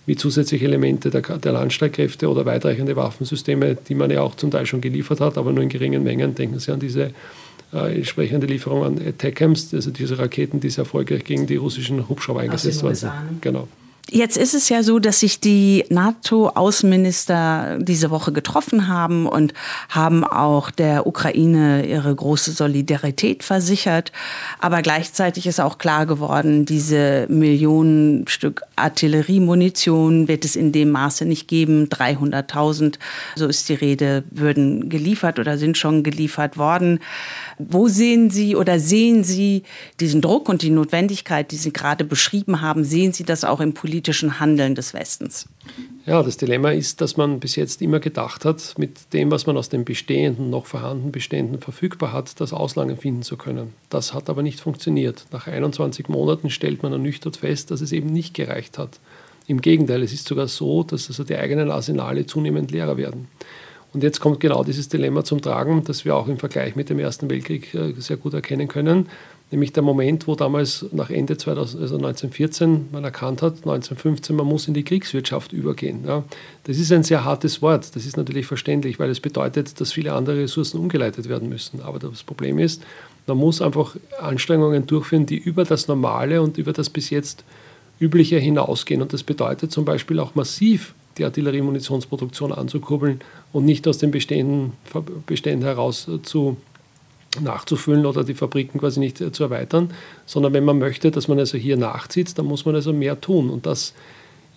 [0.09, 4.65] wie zusätzliche Elemente der, der Landstreitkräfte oder weitreichende Waffensysteme, die man ja auch zum Teil
[4.65, 6.35] schon geliefert hat, aber nur in geringen Mengen.
[6.35, 7.11] Denken Sie an diese
[7.75, 12.41] äh, entsprechende Lieferung an Attackams, also diese Raketen, die sehr erfolgreich gegen die russischen Hubschrauber
[12.41, 13.13] eingesetzt worden sind.
[13.43, 13.69] Genau.
[14.11, 19.53] Jetzt ist es ja so, dass sich die NATO-Außenminister diese Woche getroffen haben und
[19.91, 24.11] haben auch der Ukraine ihre große Solidarität versichert.
[24.61, 31.27] Aber gleichzeitig ist auch klar geworden, diese Millionen Stück Artilleriemunition wird es in dem Maße
[31.27, 31.89] nicht geben.
[31.89, 32.95] 300.000,
[33.37, 37.01] so ist die Rede, würden geliefert oder sind schon geliefert worden.
[37.59, 39.63] Wo sehen Sie oder sehen Sie
[40.01, 42.85] diesen Druck und die Notwendigkeit, die Sie gerade beschrieben haben?
[42.85, 45.47] Sehen Sie das auch im politischen Handeln des Westens?
[46.07, 49.57] Ja, das Dilemma ist, dass man bis jetzt immer gedacht hat, mit dem, was man
[49.57, 53.75] aus den bestehenden, noch vorhandenen Beständen verfügbar hat, das Auslangen finden zu können.
[53.91, 55.27] Das hat aber nicht funktioniert.
[55.33, 59.01] Nach 21 Monaten stellt man ernüchtert fest, dass es eben nicht gereicht hat.
[59.47, 63.29] Im Gegenteil, es ist sogar so, dass also die eigenen Arsenale zunehmend leerer werden.
[63.93, 66.99] Und jetzt kommt genau dieses Dilemma zum Tragen, das wir auch im Vergleich mit dem
[66.99, 69.09] Ersten Weltkrieg äh, sehr gut erkennen können.
[69.51, 74.47] Nämlich der Moment, wo damals nach Ende 2000, also 1914 man erkannt hat, 1915, man
[74.47, 76.05] muss in die Kriegswirtschaft übergehen.
[76.07, 76.23] Ja.
[76.65, 80.13] Das ist ein sehr hartes Wort, das ist natürlich verständlich, weil es bedeutet, dass viele
[80.13, 81.81] andere Ressourcen umgeleitet werden müssen.
[81.81, 82.83] Aber das Problem ist,
[83.27, 87.43] man muss einfach Anstrengungen durchführen, die über das Normale und über das bis jetzt
[88.01, 89.01] Übliche hinausgehen.
[89.01, 93.21] Und das bedeutet zum Beispiel auch massiv die Artilleriemunitionsproduktion anzukurbeln
[93.53, 94.73] und nicht aus den bestehenden
[95.27, 96.57] Beständen heraus zu
[97.41, 99.91] nachzufüllen oder die Fabriken quasi nicht zu erweitern,
[100.27, 103.51] sondern wenn man möchte, dass man also hier nachzieht, dann muss man also mehr tun.
[103.51, 103.95] Und das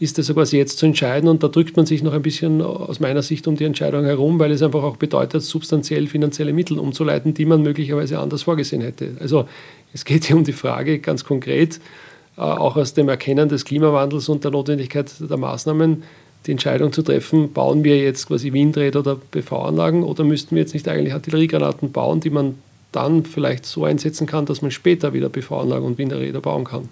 [0.02, 3.00] ist also quasi jetzt zu entscheiden und da drückt man sich noch ein bisschen aus
[3.00, 7.36] meiner Sicht um die Entscheidung herum, weil es einfach auch bedeutet, substanziell finanzielle Mittel umzuleiten,
[7.36, 9.15] die man möglicherweise anders vorgesehen hätte.
[9.19, 9.45] Also
[9.93, 11.80] es geht hier um die Frage ganz konkret,
[12.36, 16.02] äh, auch aus dem Erkennen des Klimawandels und der Notwendigkeit der Maßnahmen,
[16.46, 20.74] die Entscheidung zu treffen, bauen wir jetzt quasi Windräder oder PV-Anlagen oder müssten wir jetzt
[20.74, 22.56] nicht eigentlich Artilleriegranaten bauen, die man
[22.92, 26.90] dann vielleicht so einsetzen kann, dass man später wieder PV-Anlagen und Windräder bauen kann.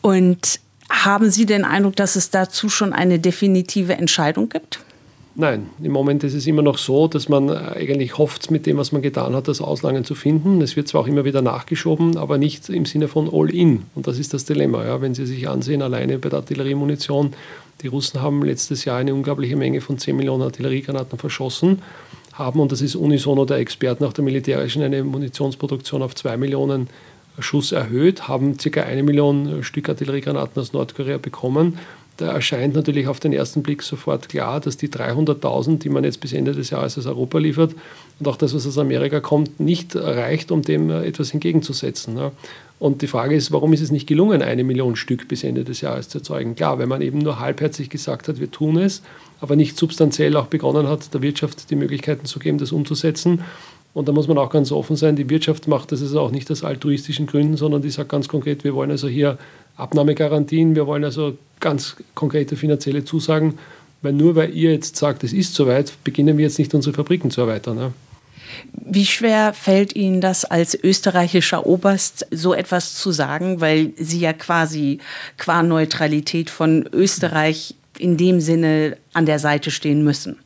[0.00, 4.80] Und haben Sie den Eindruck, dass es dazu schon eine definitive Entscheidung gibt?
[5.36, 8.90] Nein, im Moment ist es immer noch so, dass man eigentlich hofft, mit dem, was
[8.90, 10.60] man getan hat, das Auslangen zu finden.
[10.60, 13.84] Es wird zwar auch immer wieder nachgeschoben, aber nicht im Sinne von All-In.
[13.94, 14.84] Und das ist das Dilemma.
[14.84, 15.00] Ja.
[15.00, 17.32] Wenn Sie sich ansehen, alleine bei der Artilleriemunition,
[17.82, 21.82] die Russen haben letztes Jahr eine unglaubliche Menge von 10 Millionen Artilleriegranaten verschossen,
[22.32, 26.88] haben, und das ist unisono der Experten auch der militärischen, eine Munitionsproduktion auf 2 Millionen
[27.38, 28.82] Schuss erhöht, haben ca.
[28.82, 31.78] eine Million Stück Artilleriegranaten aus Nordkorea bekommen
[32.20, 36.20] da erscheint natürlich auf den ersten Blick sofort klar, dass die 300.000, die man jetzt
[36.20, 37.74] bis Ende des Jahres aus Europa liefert
[38.18, 42.18] und auch das, was aus Amerika kommt, nicht reicht, um dem etwas entgegenzusetzen.
[42.78, 45.80] Und die Frage ist, warum ist es nicht gelungen, eine Million Stück bis Ende des
[45.80, 46.56] Jahres zu erzeugen?
[46.56, 49.02] Klar, wenn man eben nur halbherzig gesagt hat, wir tun es,
[49.40, 53.40] aber nicht substanziell auch begonnen hat, der Wirtschaft die Möglichkeiten zu geben, das umzusetzen.
[53.92, 56.50] Und da muss man auch ganz offen sein, die Wirtschaft macht das also auch nicht
[56.50, 59.36] aus altruistischen Gründen, sondern die sagt ganz konkret, wir wollen also hier
[59.80, 63.58] Abnahmegarantien, wir wollen also ganz konkrete finanzielle Zusagen,
[64.02, 67.30] weil nur weil ihr jetzt sagt, es ist soweit, beginnen wir jetzt nicht unsere Fabriken
[67.30, 67.78] zu erweitern.
[67.78, 67.92] Ja.
[68.72, 74.32] Wie schwer fällt Ihnen das als österreichischer Oberst, so etwas zu sagen, weil Sie ja
[74.32, 74.98] quasi
[75.38, 80.36] qua Neutralität von Österreich in dem Sinne an der Seite stehen müssen?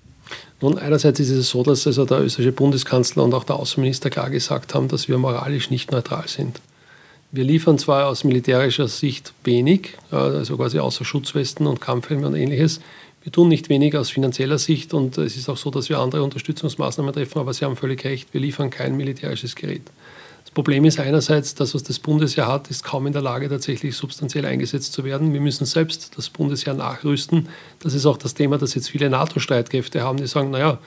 [0.60, 4.30] Nun, einerseits ist es so, dass also der österreichische Bundeskanzler und auch der Außenminister klar
[4.30, 6.60] gesagt haben, dass wir moralisch nicht neutral sind.
[7.36, 12.80] Wir liefern zwar aus militärischer Sicht wenig, also quasi außer Schutzwesten und Kampfhelme und ähnliches.
[13.24, 16.22] Wir tun nicht wenig aus finanzieller Sicht und es ist auch so, dass wir andere
[16.22, 19.82] Unterstützungsmaßnahmen treffen, aber Sie haben völlig recht, wir liefern kein militärisches Gerät.
[20.44, 23.96] Das Problem ist einerseits, das, was das Bundesheer hat, ist kaum in der Lage, tatsächlich
[23.96, 25.32] substanziell eingesetzt zu werden.
[25.32, 27.48] Wir müssen selbst das Bundesheer nachrüsten.
[27.80, 30.78] Das ist auch das Thema, das jetzt viele NATO-Streitkräfte haben, die sagen, naja,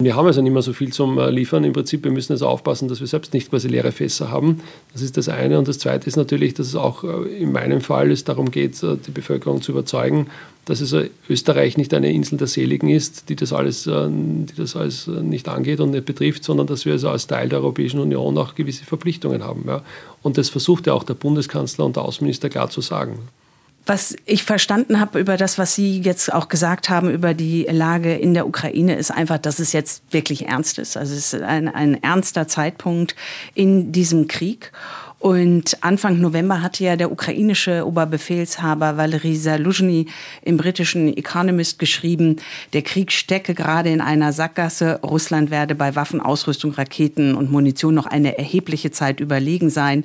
[0.00, 1.64] wir haben also nicht mehr so viel zum äh, Liefern.
[1.64, 4.60] Im Prinzip, wir müssen also aufpassen, dass wir selbst nicht quasi leere Fässer haben.
[4.92, 5.58] Das ist das eine.
[5.58, 8.80] Und das zweite ist natürlich, dass es auch äh, in meinem Fall es darum geht,
[8.84, 10.28] äh, die Bevölkerung zu überzeugen,
[10.66, 15.06] dass also Österreich nicht eine Insel der Seligen ist, die das alles, die das alles
[15.06, 18.54] nicht angeht und nicht betrifft, sondern dass wir also als Teil der Europäischen Union auch
[18.54, 19.64] gewisse Verpflichtungen haben.
[20.22, 23.18] Und das versucht ja auch der Bundeskanzler und der Außenminister klar zu sagen.
[23.88, 28.14] Was ich verstanden habe über das, was Sie jetzt auch gesagt haben über die Lage
[28.14, 30.98] in der Ukraine, ist einfach, dass es jetzt wirklich ernst ist.
[30.98, 33.16] Also es ist ein, ein ernster Zeitpunkt
[33.54, 34.72] in diesem Krieg.
[35.18, 40.06] Und Anfang November hatte ja der ukrainische Oberbefehlshaber Valery Zaluzhny
[40.42, 42.36] im britischen Economist geschrieben,
[42.72, 45.00] der Krieg stecke gerade in einer Sackgasse.
[45.02, 50.04] Russland werde bei Waffenausrüstung, Raketen und Munition noch eine erhebliche Zeit überlegen sein.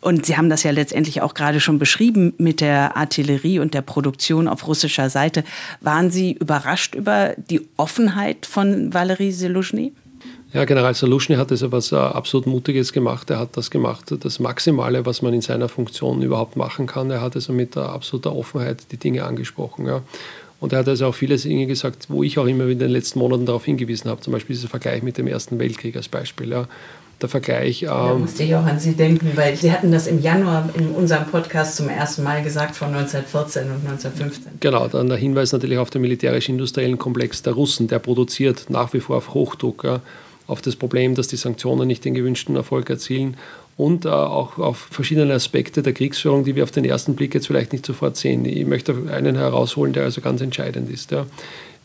[0.00, 3.82] Und Sie haben das ja letztendlich auch gerade schon beschrieben mit der Artillerie und der
[3.82, 5.44] Produktion auf russischer Seite.
[5.82, 9.92] Waren Sie überrascht über die Offenheit von Valery Zeluzhny?
[10.56, 13.28] Ja, General Saluschny hat also was absolut Mutiges gemacht.
[13.28, 17.10] Er hat das gemacht, das Maximale, was man in seiner Funktion überhaupt machen kann.
[17.10, 19.84] Er hat also mit absoluter Offenheit die Dinge angesprochen.
[19.84, 20.00] Ja.
[20.58, 23.18] Und er hat also auch viele Dinge gesagt, wo ich auch immer in den letzten
[23.18, 24.22] Monaten darauf hingewiesen habe.
[24.22, 26.48] Zum Beispiel dieser Vergleich mit dem Ersten Weltkrieg als Beispiel.
[26.48, 26.68] Ja.
[27.20, 27.80] Der Vergleich.
[27.80, 30.88] Da ähm, musste ich auch an Sie denken, weil Sie hatten das im Januar in
[30.92, 34.52] unserem Podcast zum ersten Mal gesagt, von 1914 und 1915.
[34.60, 37.88] Genau, dann der Hinweis natürlich auf den militärisch-industriellen Komplex der Russen.
[37.88, 39.84] Der produziert nach wie vor auf Hochdruck.
[39.84, 40.00] Ja
[40.46, 43.36] auf das Problem, dass die Sanktionen nicht den gewünschten Erfolg erzielen
[43.76, 47.46] und äh, auch auf verschiedene Aspekte der Kriegsführung, die wir auf den ersten Blick jetzt
[47.46, 48.44] vielleicht nicht sofort sehen.
[48.44, 51.10] Ich möchte einen herausholen, der also ganz entscheidend ist.
[51.10, 51.26] Ja.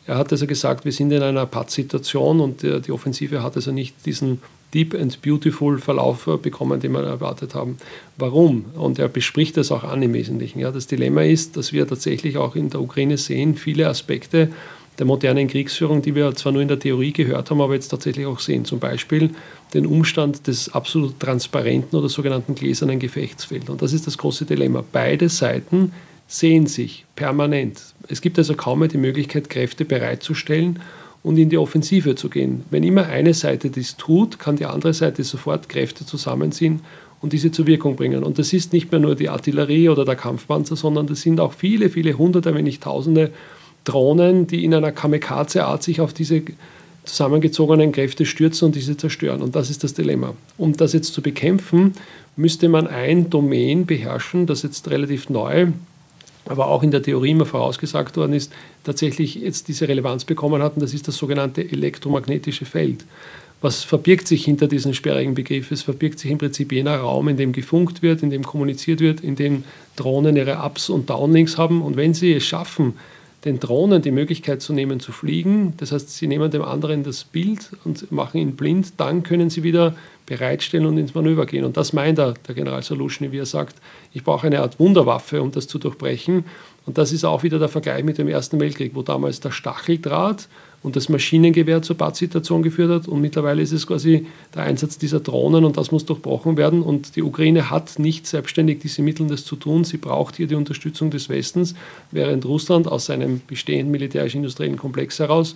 [0.07, 3.71] Er hat also gesagt, wir sind in einer Pattsituation und äh, die Offensive hat also
[3.71, 4.41] nicht diesen
[4.73, 7.77] deep and beautiful Verlauf äh, bekommen, den wir erwartet haben.
[8.17, 8.65] Warum?
[8.75, 10.59] Und er bespricht das auch an im Wesentlichen.
[10.59, 10.71] Ja.
[10.71, 14.49] Das Dilemma ist, dass wir tatsächlich auch in der Ukraine sehen, viele Aspekte,
[14.99, 18.25] der modernen Kriegsführung, die wir zwar nur in der Theorie gehört haben, aber jetzt tatsächlich
[18.25, 18.65] auch sehen.
[18.65, 19.31] Zum Beispiel
[19.73, 23.69] den Umstand des absolut transparenten oder sogenannten gläsernen Gefechtsfelds.
[23.69, 24.83] Und das ist das große Dilemma.
[24.91, 25.93] Beide Seiten
[26.27, 27.81] sehen sich permanent.
[28.07, 30.79] Es gibt also kaum mehr die Möglichkeit, Kräfte bereitzustellen
[31.23, 32.63] und in die Offensive zu gehen.
[32.69, 36.81] Wenn immer eine Seite dies tut, kann die andere Seite sofort Kräfte zusammenziehen
[37.21, 38.23] und diese zur Wirkung bringen.
[38.23, 41.53] Und das ist nicht mehr nur die Artillerie oder der Kampfpanzer, sondern das sind auch
[41.53, 43.31] viele, viele Hunderte, wenn nicht Tausende
[43.83, 46.43] Drohnen, die in einer Kamikaze-Art sich auf diese
[47.03, 49.41] zusammengezogenen Kräfte stürzen und diese zerstören.
[49.41, 50.35] Und das ist das Dilemma.
[50.57, 51.93] Um das jetzt zu bekämpfen,
[52.35, 55.67] müsste man ein Domain beherrschen, das jetzt relativ neu,
[56.45, 58.51] aber auch in der Theorie immer vorausgesagt worden ist,
[58.83, 60.75] tatsächlich jetzt diese Relevanz bekommen hat.
[60.75, 63.05] Und das ist das sogenannte elektromagnetische Feld.
[63.61, 65.71] Was verbirgt sich hinter diesem sperrigen Begriff?
[65.71, 69.21] Es verbirgt sich im Prinzip jener Raum, in dem gefunkt wird, in dem kommuniziert wird,
[69.21, 69.63] in dem
[69.95, 71.83] Drohnen ihre Ups und Downlinks haben.
[71.83, 72.95] Und wenn sie es schaffen,
[73.45, 75.73] den Drohnen die Möglichkeit zu nehmen, zu fliegen.
[75.77, 78.93] Das heißt, sie nehmen dem anderen das Bild und machen ihn blind.
[78.97, 79.95] Dann können sie wieder
[80.27, 81.65] bereitstellen und ins Manöver gehen.
[81.65, 83.77] Und das meint er, der General Solution, wie er sagt,
[84.13, 86.45] ich brauche eine Art Wunderwaffe, um das zu durchbrechen.
[86.85, 90.47] Und das ist auch wieder der Vergleich mit dem Ersten Weltkrieg, wo damals der Stacheldraht
[90.83, 93.07] und das Maschinengewehr zur Pattsituation geführt hat.
[93.07, 96.81] Und mittlerweile ist es quasi der Einsatz dieser Drohnen und das muss durchbrochen werden.
[96.81, 99.83] Und die Ukraine hat nicht selbstständig diese Mittel, das zu tun.
[99.83, 101.75] Sie braucht hier die Unterstützung des Westens,
[102.09, 105.55] während Russland aus seinem bestehenden militärisch-industriellen Komplex heraus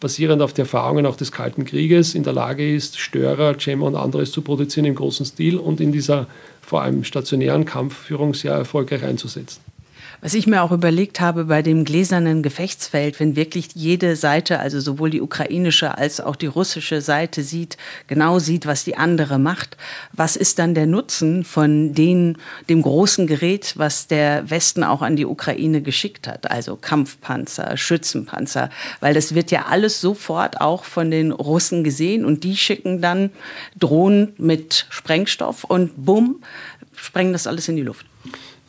[0.00, 3.96] basierend auf den Erfahrungen auch des Kalten Krieges in der Lage ist, Störer, Jammer und
[3.96, 6.26] anderes zu produzieren im großen Stil und in dieser
[6.62, 9.60] vor allem stationären Kampfführung sehr erfolgreich einzusetzen.
[10.22, 14.78] Was ich mir auch überlegt habe bei dem gläsernen Gefechtsfeld, wenn wirklich jede Seite, also
[14.78, 19.78] sowohl die ukrainische als auch die russische Seite sieht, genau sieht, was die andere macht,
[20.12, 22.36] was ist dann der Nutzen von den,
[22.68, 28.68] dem großen Gerät, was der Westen auch an die Ukraine geschickt hat, also Kampfpanzer, Schützenpanzer,
[29.00, 33.30] weil das wird ja alles sofort auch von den Russen gesehen und die schicken dann
[33.78, 36.42] Drohnen mit Sprengstoff und bumm,
[36.94, 38.09] sprengen das alles in die Luft.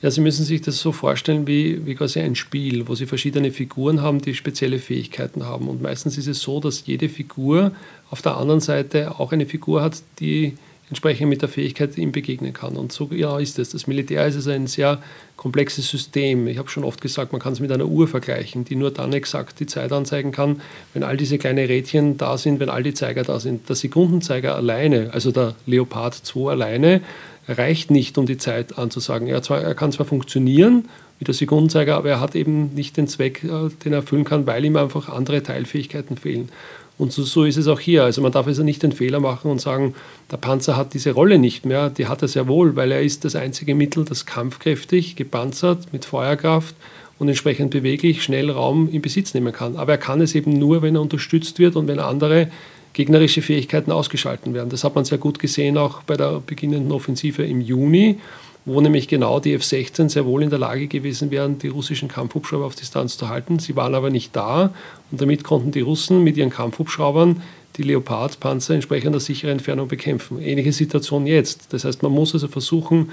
[0.02, 3.52] Ja, Sie müssen sich das so vorstellen wie, wie quasi ein Spiel, wo Sie verschiedene
[3.52, 5.68] Figuren haben, die spezielle Fähigkeiten haben.
[5.68, 7.72] Und meistens ist es so, dass jede Figur
[8.10, 10.58] auf der anderen Seite auch eine Figur hat, die
[10.90, 12.76] entsprechend mit der Fähigkeit ihm begegnen kann.
[12.76, 13.70] Und so ja, ist es.
[13.70, 15.02] Das Militär ist ein sehr
[15.38, 16.48] komplexes System.
[16.48, 19.14] Ich habe schon oft gesagt, man kann es mit einer Uhr vergleichen, die nur dann
[19.14, 20.62] exakt die Zeit anzeigen kann,
[20.94, 23.70] wenn all diese kleinen Rädchen da sind, wenn all die Zeiger da sind.
[23.70, 27.02] Der Sekundenzeiger alleine, also der Leopard 2 alleine,
[27.48, 29.28] reicht nicht, um die Zeit anzusagen.
[29.28, 30.88] Er, zwar, er kann zwar funktionieren
[31.20, 34.48] wie der Sekundenzeiger, aber er hat eben nicht den Zweck, äh, den er erfüllen kann,
[34.48, 36.50] weil ihm einfach andere Teilfähigkeiten fehlen.
[36.98, 38.04] Und so, so, ist es auch hier.
[38.04, 39.96] Also man darf also nicht den Fehler machen und sagen,
[40.30, 41.90] der Panzer hat diese Rolle nicht mehr.
[41.90, 46.06] Die hat er sehr wohl, weil er ist das einzige Mittel, das kampfkräftig, gepanzert, mit
[46.06, 46.76] Feuerkraft
[47.18, 49.78] und entsprechend beweglich schnell Raum in Besitz nehmen kann.
[49.78, 52.50] Aber er kann es eben nur, wenn er unterstützt wird und wenn andere
[52.94, 54.70] gegnerische Fähigkeiten ausgeschalten werden.
[54.70, 58.18] Das hat man sehr gut gesehen auch bei der beginnenden Offensive im Juni,
[58.66, 62.66] wo nämlich genau die F-16 sehr wohl in der Lage gewesen wären, die russischen Kampfhubschrauber
[62.66, 63.60] auf Distanz zu halten.
[63.60, 64.74] Sie waren aber nicht da
[65.10, 67.42] und damit konnten die Russen mit ihren Kampfhubschraubern
[67.78, 70.42] die Leopard-Panzer entsprechend der sicheren Entfernung bekämpfen.
[70.42, 71.74] Ähnliche Situation jetzt.
[71.74, 73.12] Das heißt, man muss also versuchen,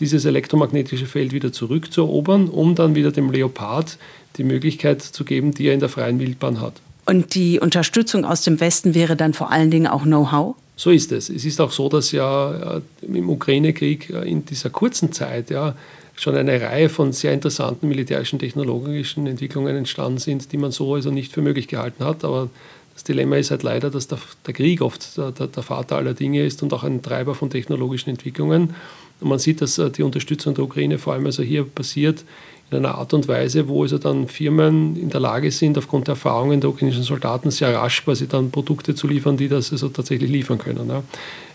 [0.00, 3.98] dieses elektromagnetische Feld wieder zurückzuerobern, um dann wieder dem Leopard
[4.36, 6.74] die Möglichkeit zu geben, die er in der freien Wildbahn hat.
[7.10, 10.54] Und die Unterstützung aus dem Westen wäre dann vor allen Dingen auch Know-how?
[10.76, 11.28] So ist es.
[11.28, 15.74] Es ist auch so, dass ja äh, im Ukraine-Krieg äh, in dieser kurzen Zeit ja
[16.14, 21.10] schon eine Reihe von sehr interessanten militärischen, technologischen Entwicklungen entstanden sind, die man so also
[21.10, 22.22] nicht für möglich gehalten hat.
[22.22, 22.48] Aber
[22.94, 26.46] das Dilemma ist halt leider, dass der, der Krieg oft der, der, Vater aller Dinge
[26.46, 28.72] ist und auch ein Treiber von technologischen Entwicklungen.
[29.20, 32.22] Und man sieht, dass äh, die Unterstützung der Ukraine vor allem also hier passiert
[32.70, 36.12] in einer Art und Weise, wo also dann Firmen in der Lage sind, aufgrund der
[36.12, 40.30] Erfahrungen der ukrainischen Soldaten sehr rasch quasi dann Produkte zu liefern, die das also tatsächlich
[40.30, 40.88] liefern können.
[40.88, 41.02] Ja.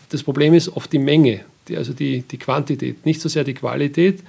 [0.09, 3.53] Das Problem ist oft die Menge, die, also die, die Quantität, nicht so sehr die
[3.53, 4.19] Qualität,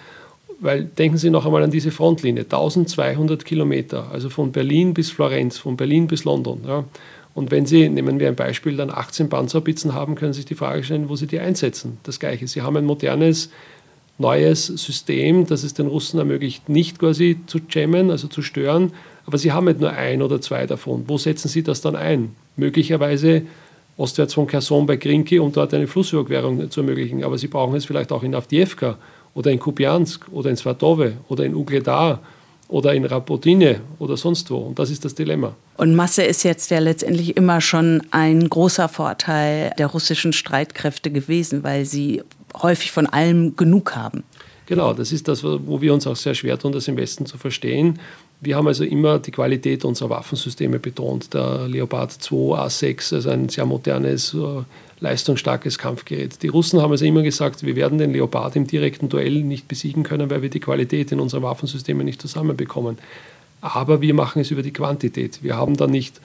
[0.61, 5.59] weil denken Sie noch einmal an diese Frontlinie, 1200 Kilometer, also von Berlin bis Florenz,
[5.59, 6.61] von Berlin bis London.
[6.67, 6.85] Ja.
[7.35, 10.55] Und wenn Sie, nehmen wir ein Beispiel, dann 18 Panzerbitzen haben, können Sie sich die
[10.55, 11.99] Frage stellen, wo Sie die einsetzen.
[12.05, 12.49] Das Gleiche.
[12.49, 13.51] Sie haben ein modernes
[14.19, 18.93] neues System, das es den Russen ermöglicht, nicht quasi zu jammen, also zu stören,
[19.27, 21.05] aber sie haben nicht nur ein oder zwei davon.
[21.07, 22.35] Wo setzen sie das dann ein?
[22.57, 23.43] Möglicherweise
[23.97, 27.85] ostwärts von Kherson bei Grinki, um dort eine Flussüberquerung zu ermöglichen, aber sie brauchen es
[27.85, 28.99] vielleicht auch in Avdiivka
[29.35, 32.21] oder in Kupiansk oder in Svatove oder in Ugledar
[32.69, 34.59] oder in Rapotine oder sonst wo.
[34.59, 35.55] Und das ist das Dilemma.
[35.77, 41.63] Und Masse ist jetzt ja letztendlich immer schon ein großer Vorteil der russischen Streitkräfte gewesen,
[41.63, 42.23] weil sie
[42.63, 44.25] häufig von allem genug haben.
[44.67, 47.39] Genau, das ist das, wo wir uns auch sehr schwer tun, das im Westen zu
[47.39, 48.01] verstehen.
[48.41, 51.33] Wir haben also immer die Qualität unserer Waffensysteme betont.
[51.33, 54.63] Der Leopard 2 A6, also ein sehr modernes, äh,
[55.01, 56.43] leistungsstarkes Kampfgerät.
[56.43, 60.03] Die Russen haben also immer gesagt, wir werden den Leopard im direkten Duell nicht besiegen
[60.03, 62.99] können, weil wir die Qualität in unseren Waffensystemen nicht zusammenbekommen.
[63.61, 65.43] Aber wir machen es über die Quantität.
[65.43, 66.21] Wir haben da nicht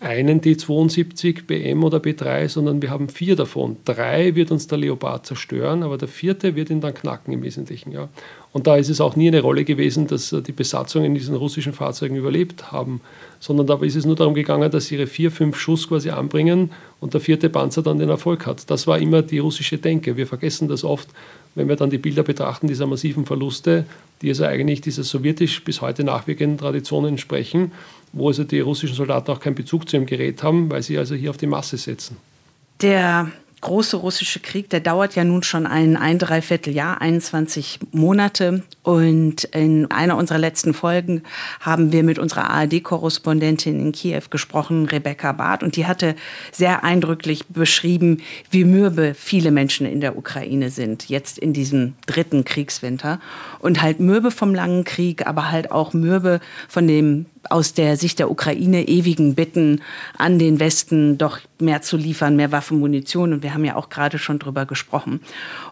[0.00, 3.78] einen D72, BM oder B3, sondern wir haben vier davon.
[3.84, 7.90] Drei wird uns der Leopard zerstören, aber der vierte wird ihn dann knacken im Wesentlichen.
[7.90, 8.08] Ja.
[8.52, 11.72] Und da ist es auch nie eine Rolle gewesen, dass die Besatzung in diesen russischen
[11.72, 13.00] Fahrzeugen überlebt haben,
[13.40, 16.70] sondern da ist es nur darum gegangen, dass sie ihre vier, fünf Schuss quasi anbringen
[17.00, 18.70] und der vierte Panzer dann den Erfolg hat.
[18.70, 20.16] Das war immer die russische Denke.
[20.16, 21.08] Wir vergessen das oft,
[21.56, 23.84] wenn wir dann die Bilder betrachten dieser massiven Verluste,
[24.22, 27.72] die also eigentlich dieser sowjetisch bis heute nachwirkenden Tradition entsprechen
[28.12, 31.14] wo also die russischen Soldaten auch keinen Bezug zu ihrem Gerät haben, weil sie also
[31.14, 32.16] hier auf die Masse setzen.
[32.80, 33.30] Der
[33.60, 38.62] große russische Krieg, der dauert ja nun schon ein, ein Dreivierteljahr, 21 Monate.
[38.82, 41.22] Und in einer unserer letzten Folgen
[41.60, 45.62] haben wir mit unserer ARD-Korrespondentin in Kiew gesprochen, Rebecca Barth.
[45.62, 46.14] Und die hatte
[46.52, 52.44] sehr eindrücklich beschrieben, wie mürbe viele Menschen in der Ukraine sind, jetzt in diesem dritten
[52.44, 53.20] Kriegswinter.
[53.58, 58.18] Und halt mürbe vom langen Krieg, aber halt auch mürbe von dem aus der Sicht
[58.18, 59.80] der Ukraine ewigen Bitten
[60.16, 63.32] an den Westen, doch mehr zu liefern, mehr Waffenmunition.
[63.32, 65.20] Und wir haben ja auch gerade schon drüber gesprochen.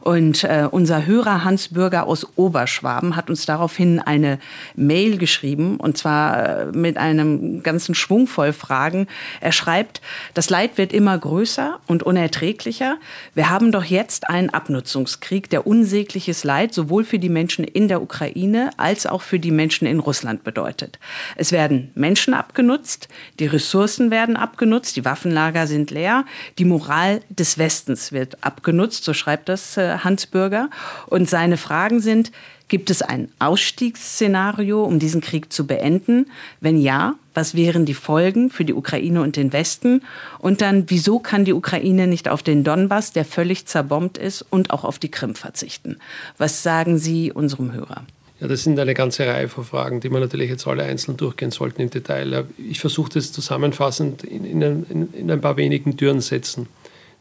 [0.00, 4.38] Und äh, unser Hörer Hans Bürger aus Oberschwaben hat uns daraufhin eine
[4.74, 9.06] Mail geschrieben, und zwar äh, mit einem ganzen Schwung voll Fragen.
[9.40, 10.00] Er schreibt,
[10.34, 12.96] das Leid wird immer größer und unerträglicher.
[13.34, 18.00] Wir haben doch jetzt einen Abnutzungskrieg, der unsägliches Leid sowohl für die Menschen in der
[18.00, 20.98] Ukraine als auch für die Menschen in Russland bedeutet.
[21.36, 23.08] Es werden Menschen abgenutzt,
[23.38, 26.24] die Ressourcen werden abgenutzt, die Waffenlager sind leer,
[26.58, 30.70] die Moral des Westens wird abgenutzt, so schreibt das äh, Hans Bürger.
[31.06, 32.32] Und seine Fragen sind,
[32.68, 36.26] gibt es ein Ausstiegsszenario, um diesen Krieg zu beenden?
[36.60, 40.02] Wenn ja, was wären die Folgen für die Ukraine und den Westen?
[40.38, 44.70] Und dann, wieso kann die Ukraine nicht auf den Donbass, der völlig zerbombt ist, und
[44.70, 45.98] auch auf die Krim verzichten?
[46.38, 48.04] Was sagen Sie unserem Hörer?
[48.40, 51.50] Ja, das sind eine ganze Reihe von Fragen, die wir natürlich jetzt alle einzeln durchgehen
[51.50, 52.44] sollten im Detail.
[52.58, 56.68] Ich versuche das zusammenfassend in, in, in ein paar wenigen Türen setzen.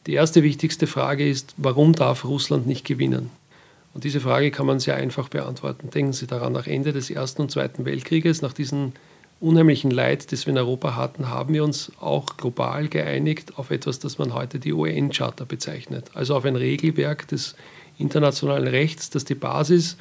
[0.08, 3.32] Die erste wichtigste Frage ist, warum darf Russland nicht gewinnen?
[3.96, 5.90] Und diese Frage kann man sehr einfach beantworten.
[5.90, 8.92] Denken Sie daran, nach Ende des Ersten und Zweiten Weltkrieges, nach diesem
[9.40, 14.00] unheimlichen Leid, das wir in Europa hatten, haben wir uns auch global geeinigt auf etwas,
[14.00, 16.12] das man heute die UN-Charta bezeichnet.
[16.14, 17.56] Also auf ein Regelwerk des
[17.98, 19.96] internationalen Rechts, das die Basis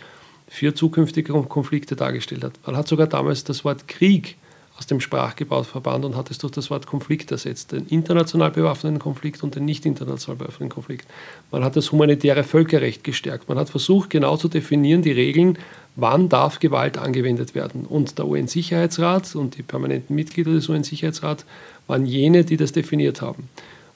[0.48, 2.54] für zukünftige Konflikte dargestellt hat.
[2.66, 4.36] Man hat sogar damals das Wort Krieg
[4.76, 8.98] aus dem Sprachgebrauch verbannt und hat es durch das Wort Konflikt ersetzt, den international bewaffneten
[8.98, 11.06] Konflikt und den nicht international bewaffneten Konflikt.
[11.52, 13.48] Man hat das humanitäre Völkerrecht gestärkt.
[13.48, 15.58] Man hat versucht, genau zu definieren, die Regeln,
[15.94, 17.86] wann darf Gewalt angewendet werden.
[17.86, 21.44] Und der UN-Sicherheitsrat und die permanenten Mitglieder des UN-Sicherheitsrats
[21.86, 23.48] waren jene, die das definiert haben.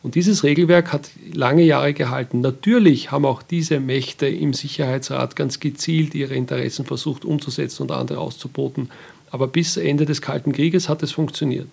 [0.04, 2.40] Und dieses Regelwerk hat lange Jahre gehalten.
[2.40, 8.20] Natürlich haben auch diese Mächte im Sicherheitsrat ganz gezielt ihre Interessen versucht umzusetzen und andere
[8.20, 8.90] auszuboten.
[9.30, 11.68] Aber bis Ende des Kalten Krieges hat es funktioniert.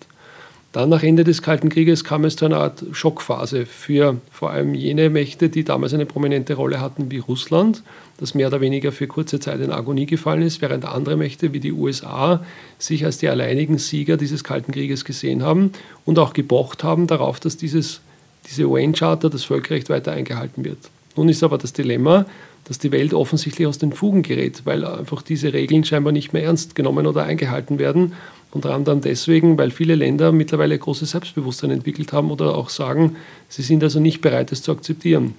[0.72, 4.74] Dann nach Ende des Kalten Krieges kam es zu einer Art Schockphase für vor allem
[4.74, 7.82] jene Mächte, die damals eine prominente Rolle hatten wie Russland,
[8.18, 11.60] das mehr oder weniger für kurze Zeit in Agonie gefallen ist, während andere Mächte wie
[11.60, 12.44] die USA
[12.78, 15.72] sich als die alleinigen Sieger dieses Kalten Krieges gesehen haben
[16.04, 18.00] und auch gepocht haben darauf, dass dieses
[18.48, 20.78] diese UN-Charta, das Völkerrecht weiter eingehalten wird.
[21.16, 22.26] Nun ist aber das Dilemma,
[22.66, 26.42] dass die Welt offensichtlich aus den Fugen gerät, weil einfach diese Regeln scheinbar nicht mehr
[26.42, 28.12] ernst genommen oder eingehalten werden.
[28.50, 33.16] Unter anderem deswegen, weil viele Länder mittlerweile großes Selbstbewusstsein entwickelt haben oder auch sagen,
[33.48, 35.34] sie sind also nicht bereit, es zu akzeptieren.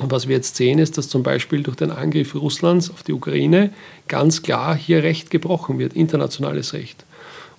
[0.00, 3.12] Und was wir jetzt sehen, ist, dass zum Beispiel durch den Angriff Russlands auf die
[3.12, 3.70] Ukraine
[4.08, 7.04] ganz klar hier Recht gebrochen wird, internationales Recht.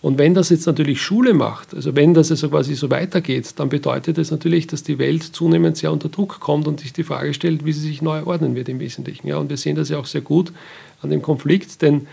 [0.03, 3.69] Und wenn das jetzt natürlich Schule macht, also wenn das also quasi so weitergeht, dann
[3.69, 7.33] bedeutet das natürlich, dass die Welt zunehmend sehr unter Druck kommt und sich die Frage
[7.33, 9.27] stellt, wie sie sich neu ordnen wird im Wesentlichen.
[9.27, 10.51] Ja, und wir sehen das ja auch sehr gut
[11.01, 12.05] an dem Konflikt, denn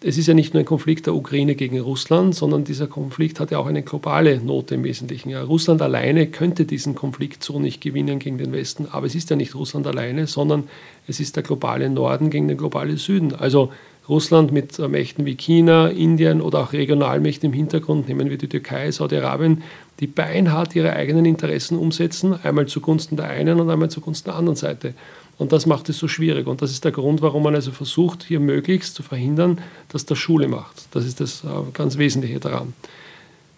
[0.00, 3.50] es ist ja nicht nur ein Konflikt der Ukraine gegen Russland, sondern dieser Konflikt hat
[3.50, 5.28] ja auch eine globale Note im Wesentlichen.
[5.28, 9.28] Ja, Russland alleine könnte diesen Konflikt so nicht gewinnen gegen den Westen, aber es ist
[9.28, 10.64] ja nicht Russland alleine, sondern
[11.06, 13.34] es ist der globale Norden gegen den globalen Süden.
[13.34, 13.70] Also
[14.08, 18.48] Russland mit äh, Mächten wie China, Indien oder auch Regionalmächten im Hintergrund, nehmen wir die
[18.48, 19.62] Türkei, Saudi-Arabien,
[20.00, 24.56] die beinhart ihre eigenen Interessen umsetzen, einmal zugunsten der einen und einmal zugunsten der anderen
[24.56, 24.94] Seite.
[25.38, 26.46] Und das macht es so schwierig.
[26.46, 30.18] Und das ist der Grund, warum man also versucht, hier möglichst zu verhindern, dass das
[30.18, 30.88] Schule macht.
[30.90, 32.74] Das ist das äh, ganz Wesentliche daran.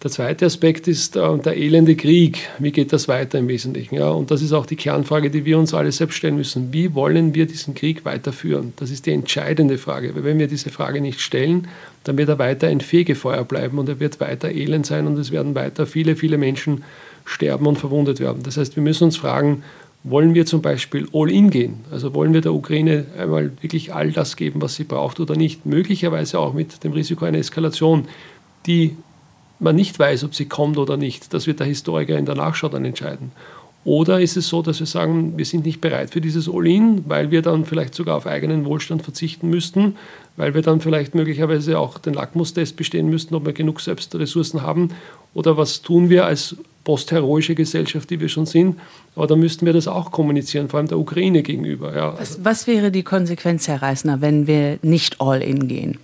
[0.03, 2.49] Der zweite Aspekt ist äh, der elende Krieg.
[2.57, 3.93] Wie geht das weiter im Wesentlichen?
[3.93, 6.73] Ja, und das ist auch die Kernfrage, die wir uns alle selbst stellen müssen.
[6.73, 8.73] Wie wollen wir diesen Krieg weiterführen?
[8.77, 10.15] Das ist die entscheidende Frage.
[10.15, 11.67] Weil wenn wir diese Frage nicht stellen,
[12.03, 15.29] dann wird er weiter ein Fegefeuer bleiben und er wird weiter elend sein und es
[15.29, 16.83] werden weiter viele, viele Menschen
[17.23, 18.41] sterben und verwundet werden.
[18.41, 19.61] Das heißt, wir müssen uns fragen,
[20.03, 21.81] wollen wir zum Beispiel all-in gehen?
[21.91, 25.67] Also wollen wir der Ukraine einmal wirklich all das geben, was sie braucht oder nicht?
[25.67, 28.07] Möglicherweise auch mit dem Risiko einer Eskalation,
[28.65, 28.95] die
[29.61, 31.33] man nicht weiß, ob sie kommt oder nicht.
[31.33, 33.31] Das wird der Historiker in der Nachschau dann entscheiden.
[33.83, 37.31] Oder ist es so, dass wir sagen, wir sind nicht bereit für dieses All-In, weil
[37.31, 39.95] wir dann vielleicht sogar auf eigenen Wohlstand verzichten müssten,
[40.37, 44.89] weil wir dann vielleicht möglicherweise auch den Lackmustest bestehen müssten, ob wir genug Selbstressourcen haben?
[45.33, 48.79] Oder was tun wir als postheroische Gesellschaft, die wir schon sind?
[49.15, 51.95] Aber da müssten wir das auch kommunizieren, vor allem der Ukraine gegenüber.
[51.95, 52.15] Ja.
[52.19, 55.97] Was, was wäre die Konsequenz, Herr Reisner, wenn wir nicht All-In gehen?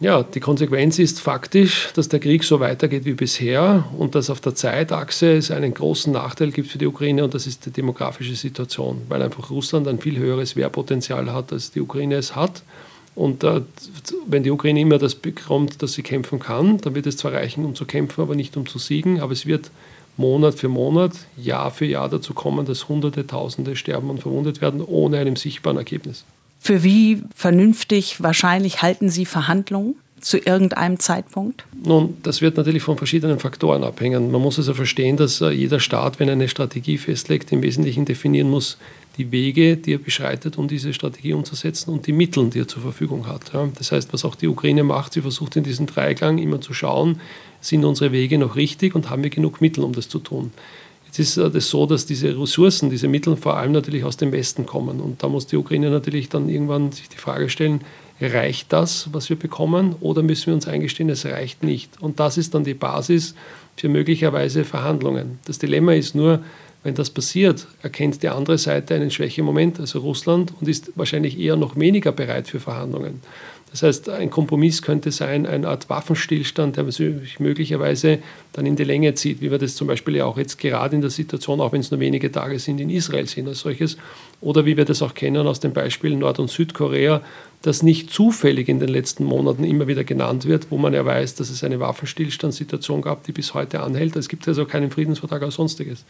[0.00, 4.40] Ja, die Konsequenz ist faktisch, dass der Krieg so weitergeht wie bisher und dass auf
[4.40, 8.36] der Zeitachse es einen großen Nachteil gibt für die Ukraine und das ist die demografische
[8.36, 12.62] Situation, weil einfach Russland ein viel höheres Wehrpotenzial hat, als die Ukraine es hat.
[13.16, 13.62] Und äh,
[14.28, 17.64] wenn die Ukraine immer das bekommt, dass sie kämpfen kann, dann wird es zwar reichen,
[17.64, 19.72] um zu kämpfen, aber nicht um zu siegen, aber es wird
[20.16, 24.80] Monat für Monat, Jahr für Jahr dazu kommen, dass Hunderte, Tausende sterben und verwundet werden,
[24.80, 26.24] ohne einem sichtbaren Ergebnis.
[26.58, 29.94] Für wie vernünftig wahrscheinlich halten Sie Verhandlungen?
[30.20, 31.64] zu irgendeinem Zeitpunkt?
[31.84, 34.30] Nun, das wird natürlich von verschiedenen Faktoren abhängen.
[34.30, 38.04] Man muss also verstehen, dass äh, jeder Staat, wenn er eine Strategie festlegt, im Wesentlichen
[38.04, 38.78] definieren muss,
[39.16, 42.82] die Wege, die er beschreitet, um diese Strategie umzusetzen und die Mittel, die er zur
[42.82, 43.52] Verfügung hat.
[43.76, 47.20] Das heißt, was auch die Ukraine macht, sie versucht in diesem Dreiklang immer zu schauen,
[47.60, 50.52] sind unsere Wege noch richtig und haben wir genug Mittel, um das zu tun.
[51.18, 54.66] Jetzt ist es so, dass diese Ressourcen, diese Mittel vor allem natürlich aus dem Westen
[54.66, 55.00] kommen.
[55.00, 57.80] Und da muss die Ukraine natürlich dann irgendwann sich die Frage stellen,
[58.20, 62.00] reicht das, was wir bekommen, oder müssen wir uns eingestehen, es reicht nicht?
[62.00, 63.34] Und das ist dann die Basis
[63.74, 65.40] für möglicherweise Verhandlungen.
[65.44, 66.40] Das Dilemma ist nur,
[66.84, 71.56] wenn das passiert, erkennt die andere Seite einen Schwächemoment, also Russland, und ist wahrscheinlich eher
[71.56, 73.22] noch weniger bereit für Verhandlungen.
[73.70, 78.18] Das heißt, ein Kompromiss könnte sein, eine Art Waffenstillstand, der sich möglicherweise
[78.52, 81.02] dann in die Länge zieht, wie wir das zum Beispiel ja auch jetzt gerade in
[81.02, 83.98] der Situation, auch wenn es nur wenige Tage sind, in Israel sehen als solches,
[84.40, 87.20] oder wie wir das auch kennen aus den Beispielen Nord- und Südkorea,
[87.62, 91.34] das nicht zufällig in den letzten Monaten immer wieder genannt wird, wo man ja weiß,
[91.34, 94.16] dass es eine Waffenstillstandssituation gab, die bis heute anhält.
[94.16, 96.04] Es gibt also keinen Friedensvertrag als sonstiges.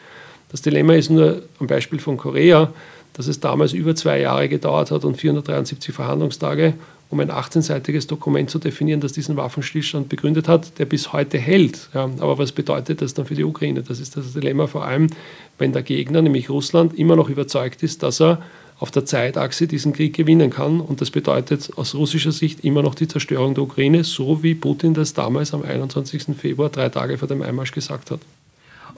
[0.51, 2.73] Das Dilemma ist nur am Beispiel von Korea,
[3.15, 6.75] dass es damals über zwei Jahre gedauert hat und 473 Verhandlungstage
[7.11, 11.89] um ein 18-seitiges Dokument zu definieren, das diesen Waffenstillstand begründet hat, der bis heute hält.
[11.95, 13.83] Ja, aber was bedeutet das dann für die Ukraine?
[13.83, 15.09] Das ist das Dilemma vor allem,
[15.57, 18.43] wenn der Gegner, nämlich Russland, immer noch überzeugt ist, dass er
[18.79, 20.81] auf der Zeitachse diesen Krieg gewinnen kann.
[20.81, 24.95] Und das bedeutet aus russischer Sicht immer noch die Zerstörung der Ukraine, so wie Putin
[24.95, 26.37] das damals am 21.
[26.37, 28.21] Februar, drei Tage vor dem Einmarsch, gesagt hat.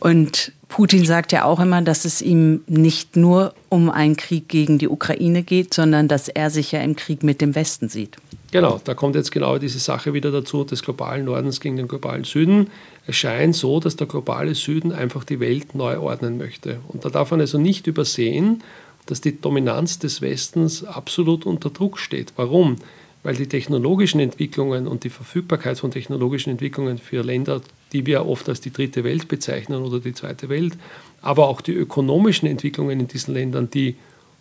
[0.00, 4.78] Und Putin sagt ja auch immer, dass es ihm nicht nur um einen Krieg gegen
[4.78, 8.16] die Ukraine geht, sondern dass er sich ja im Krieg mit dem Westen sieht.
[8.50, 12.24] Genau, da kommt jetzt genau diese Sache wieder dazu, des globalen Nordens gegen den globalen
[12.24, 12.68] Süden.
[13.06, 16.80] Es scheint so, dass der globale Süden einfach die Welt neu ordnen möchte.
[16.88, 18.62] Und da darf man also nicht übersehen,
[19.06, 22.32] dass die Dominanz des Westens absolut unter Druck steht.
[22.36, 22.76] Warum?
[23.22, 27.60] weil die technologischen Entwicklungen und die Verfügbarkeit von technologischen Entwicklungen für Länder,
[27.92, 30.74] die wir oft als die dritte Welt bezeichnen oder die zweite Welt,
[31.22, 33.96] aber auch die ökonomischen Entwicklungen in diesen Ländern, die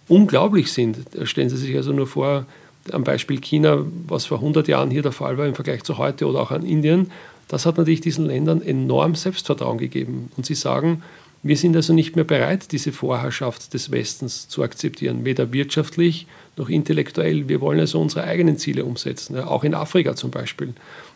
[0.08, 0.98] unglaublich sind.
[1.24, 2.46] Stellen Sie sich also nur vor,
[2.92, 6.26] am Beispiel China, was vor 100 Jahren hier der Fall war im Vergleich zu heute
[6.28, 7.12] oder auch an Indien,
[7.48, 10.32] das hat natürlich diesen Ländern enorm Selbstvertrauen gegeben.
[10.38, 11.02] Und sie sagen,
[11.42, 16.28] wir sind also nicht mehr bereit, diese Vorherrschaft des Westens zu akzeptieren, weder wirtschaftlich
[16.58, 17.48] noch intellektuell.
[17.48, 20.74] Wir wollen also unsere eigenen Ziele umsetzen, auch in Afrika zum Beispiel.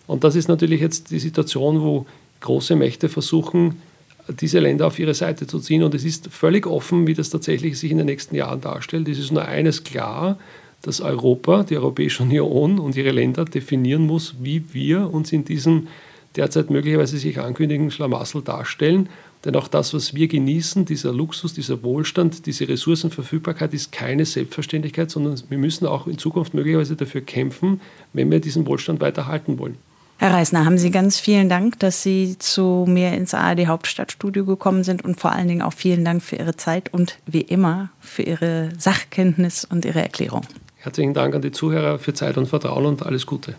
[0.07, 2.05] Und das ist natürlich jetzt die Situation, wo
[2.43, 3.81] große Mächte versuchen,
[4.27, 5.83] diese Länder auf ihre Seite zu ziehen.
[5.83, 9.09] Und es ist völlig offen, wie das tatsächlich sich in den nächsten Jahren darstellt.
[9.09, 10.37] Es ist nur eines klar,
[10.83, 15.87] dass Europa, die Europäische Union und ihre Länder definieren muss, wie wir uns in diesem
[16.35, 19.09] derzeit möglicherweise sich ankündigenden Schlamassel darstellen
[19.45, 25.11] denn auch das, was wir genießen, dieser Luxus, dieser Wohlstand, diese Ressourcenverfügbarkeit ist keine Selbstverständlichkeit,
[25.11, 27.81] sondern wir müssen auch in Zukunft möglicherweise dafür kämpfen,
[28.13, 29.77] wenn wir diesen Wohlstand weiter halten wollen.
[30.23, 34.85] Herr Reisner, haben Sie ganz vielen Dank, dass Sie zu mir ins ARD Hauptstadtstudio gekommen
[34.85, 38.23] sind und vor allen Dingen auch vielen Dank für Ihre Zeit und wie immer für
[38.23, 40.43] Ihre Sachkenntnis und Ihre Erklärung.
[40.77, 43.55] Herzlichen Dank an die Zuhörer für Zeit und Vertrauen und alles Gute.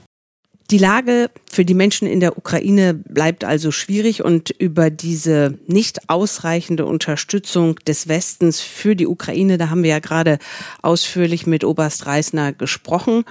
[0.71, 6.09] Die Lage für die Menschen in der Ukraine bleibt also schwierig und über diese nicht
[6.09, 10.39] ausreichende Unterstützung des Westens für die Ukraine, da haben wir ja gerade
[10.81, 13.27] ausführlich mit Oberst Reisner gesprochen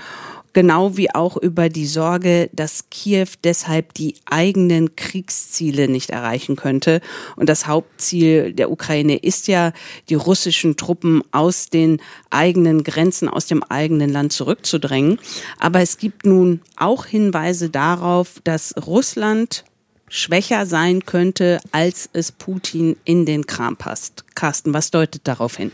[0.53, 7.01] genau wie auch über die Sorge, dass Kiew deshalb die eigenen Kriegsziele nicht erreichen könnte.
[7.35, 9.73] Und das Hauptziel der Ukraine ist ja,
[10.09, 15.19] die russischen Truppen aus den eigenen Grenzen, aus dem eigenen Land zurückzudrängen.
[15.59, 19.65] Aber es gibt nun auch Hinweise darauf, dass Russland
[20.07, 24.25] schwächer sein könnte, als es Putin in den Kram passt.
[24.35, 25.71] Carsten, was deutet darauf hin?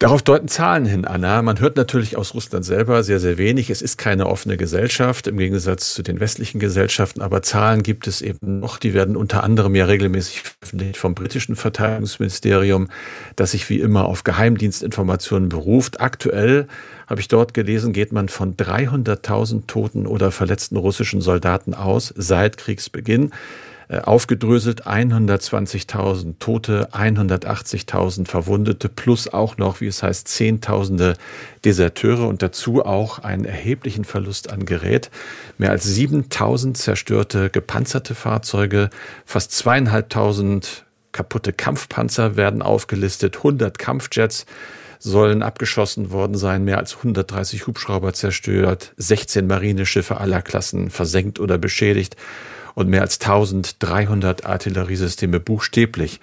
[0.00, 1.42] Darauf deuten Zahlen hin, Anna.
[1.42, 3.68] Man hört natürlich aus Russland selber sehr, sehr wenig.
[3.68, 8.22] Es ist keine offene Gesellschaft im Gegensatz zu den westlichen Gesellschaften, aber Zahlen gibt es
[8.22, 8.78] eben noch.
[8.78, 10.42] Die werden unter anderem ja regelmäßig
[10.94, 12.88] vom britischen Verteidigungsministerium,
[13.36, 16.00] das sich wie immer auf Geheimdienstinformationen beruft.
[16.00, 16.66] Aktuell
[17.06, 22.56] habe ich dort gelesen, geht man von 300.000 toten oder verletzten russischen Soldaten aus seit
[22.56, 23.32] Kriegsbeginn.
[23.90, 31.14] Äh, aufgedröselt 120.000 Tote, 180.000 Verwundete plus auch noch, wie es heißt, Zehntausende
[31.64, 35.10] Deserteure und dazu auch einen erheblichen Verlust an Gerät.
[35.58, 38.90] Mehr als 7.000 zerstörte gepanzerte Fahrzeuge,
[39.24, 44.46] fast zweieinhalbtausend kaputte Kampfpanzer werden aufgelistet, 100 Kampfjets
[45.00, 51.58] sollen abgeschossen worden sein, mehr als 130 Hubschrauber zerstört, 16 Marineschiffe aller Klassen versenkt oder
[51.58, 52.16] beschädigt
[52.74, 56.20] und mehr als 1300 Artilleriesysteme buchstäblich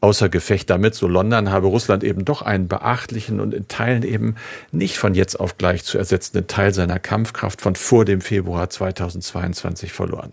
[0.00, 4.36] außer Gefecht damit, so London, habe Russland eben doch einen beachtlichen und in Teilen eben
[4.70, 9.92] nicht von jetzt auf gleich zu ersetzenden Teil seiner Kampfkraft von vor dem Februar 2022
[9.92, 10.32] verloren.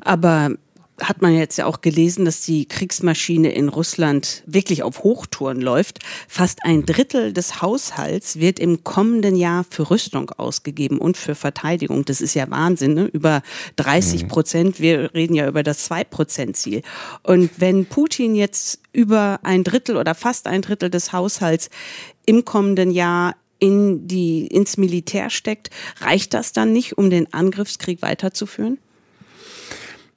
[0.00, 0.50] Aber
[1.00, 6.00] hat man jetzt ja auch gelesen, dass die Kriegsmaschine in Russland wirklich auf Hochtouren läuft.
[6.28, 12.04] Fast ein Drittel des Haushalts wird im kommenden Jahr für Rüstung ausgegeben und für Verteidigung.
[12.04, 13.04] Das ist ja Wahnsinn, ne?
[13.06, 13.42] über
[13.76, 14.80] 30 Prozent.
[14.80, 16.82] Wir reden ja über das 2-Prozent-Ziel.
[17.22, 21.70] Und wenn Putin jetzt über ein Drittel oder fast ein Drittel des Haushalts
[22.26, 25.70] im kommenden Jahr in die, ins Militär steckt,
[26.00, 28.78] reicht das dann nicht, um den Angriffskrieg weiterzuführen?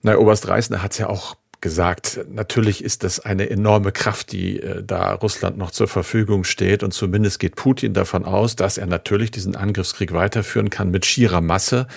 [0.04, 4.60] Na, Oberst Reisner hat es ja auch gesagt, natürlich ist das eine enorme Kraft, die
[4.60, 6.84] äh, da Russland noch zur Verfügung steht.
[6.84, 11.40] Und zumindest geht Putin davon aus, dass er natürlich diesen Angriffskrieg weiterführen kann mit schierer
[11.40, 11.88] Masse.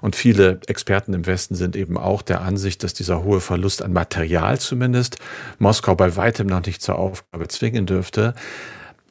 [0.00, 3.92] Und viele Experten im Westen sind eben auch der Ansicht, dass dieser hohe Verlust an
[3.92, 5.18] Material zumindest
[5.60, 8.34] Moskau bei weitem noch nicht zur Aufgabe zwingen dürfte.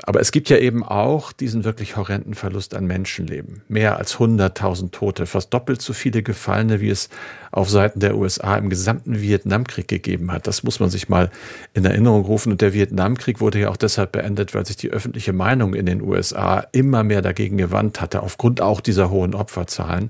[0.04, 3.62] Aber es gibt ja eben auch diesen wirklich horrenden Verlust an Menschenleben.
[3.68, 7.10] Mehr als 100.000 Tote, fast doppelt so viele Gefallene, wie es
[7.52, 10.48] auf Seiten der USA im gesamten Vietnamkrieg gegeben hat.
[10.48, 11.30] Das muss man sich mal
[11.74, 12.52] in Erinnerung rufen.
[12.52, 16.02] Und der Vietnamkrieg wurde ja auch deshalb beendet, weil sich die öffentliche Meinung in den
[16.02, 20.10] USA immer mehr dagegen gewandt hatte, aufgrund auch dieser hohen Opferzahlen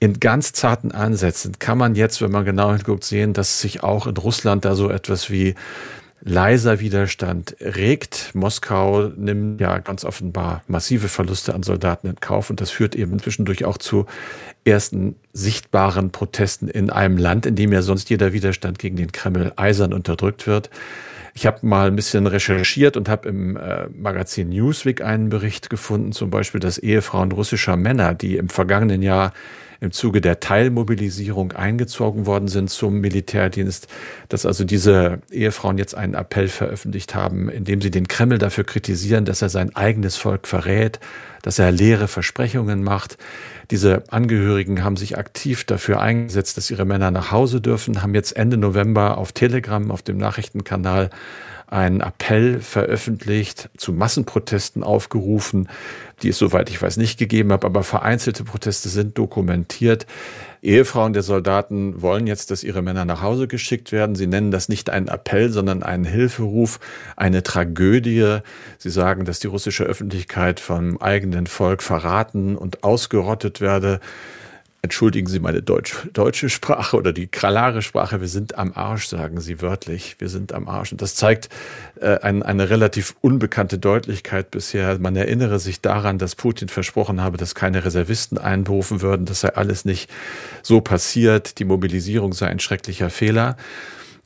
[0.00, 4.06] in ganz zarten Ansätzen kann man jetzt, wenn man genau hinguckt, sehen, dass sich auch
[4.06, 5.56] in Russland da so etwas wie
[6.20, 8.30] leiser Widerstand regt.
[8.34, 13.18] Moskau nimmt ja ganz offenbar massive Verluste an Soldaten in Kauf und das führt eben
[13.18, 14.06] zwischendurch auch zu
[14.64, 19.52] ersten sichtbaren Protesten in einem Land, in dem ja sonst jeder Widerstand gegen den Kreml
[19.56, 20.70] eisern unterdrückt wird.
[21.34, 26.10] Ich habe mal ein bisschen recherchiert und habe im äh, Magazin Newsweek einen Bericht gefunden,
[26.10, 29.32] zum Beispiel, dass Ehefrauen russischer Männer, die im vergangenen Jahr
[29.80, 33.86] im Zuge der Teilmobilisierung eingezogen worden sind zum Militärdienst,
[34.28, 38.64] dass also diese Ehefrauen jetzt einen Appell veröffentlicht haben, in dem sie den Kreml dafür
[38.64, 40.98] kritisieren, dass er sein eigenes Volk verrät,
[41.42, 43.18] dass er leere Versprechungen macht.
[43.70, 48.36] Diese Angehörigen haben sich aktiv dafür eingesetzt, dass ihre Männer nach Hause dürfen, haben jetzt
[48.36, 51.10] Ende November auf Telegram, auf dem Nachrichtenkanal,
[51.70, 55.68] einen Appell veröffentlicht, zu Massenprotesten aufgerufen,
[56.22, 60.06] die es soweit ich weiß nicht gegeben hat, aber vereinzelte Proteste sind dokumentiert.
[60.62, 64.16] Ehefrauen der Soldaten wollen jetzt, dass ihre Männer nach Hause geschickt werden.
[64.16, 66.80] Sie nennen das nicht einen Appell, sondern einen Hilferuf,
[67.16, 68.38] eine Tragödie.
[68.78, 74.00] Sie sagen, dass die russische Öffentlichkeit vom eigenen Volk verraten und ausgerottet werde
[74.82, 79.40] entschuldigen Sie meine Deutsch, deutsche Sprache oder die kralare Sprache, wir sind am Arsch, sagen
[79.40, 80.92] Sie wörtlich, wir sind am Arsch.
[80.92, 81.48] Und das zeigt
[82.00, 84.98] äh, ein, eine relativ unbekannte Deutlichkeit bisher.
[84.98, 89.54] Man erinnere sich daran, dass Putin versprochen habe, dass keine Reservisten einberufen würden, das sei
[89.54, 90.10] alles nicht
[90.62, 93.56] so passiert, die Mobilisierung sei ein schrecklicher Fehler.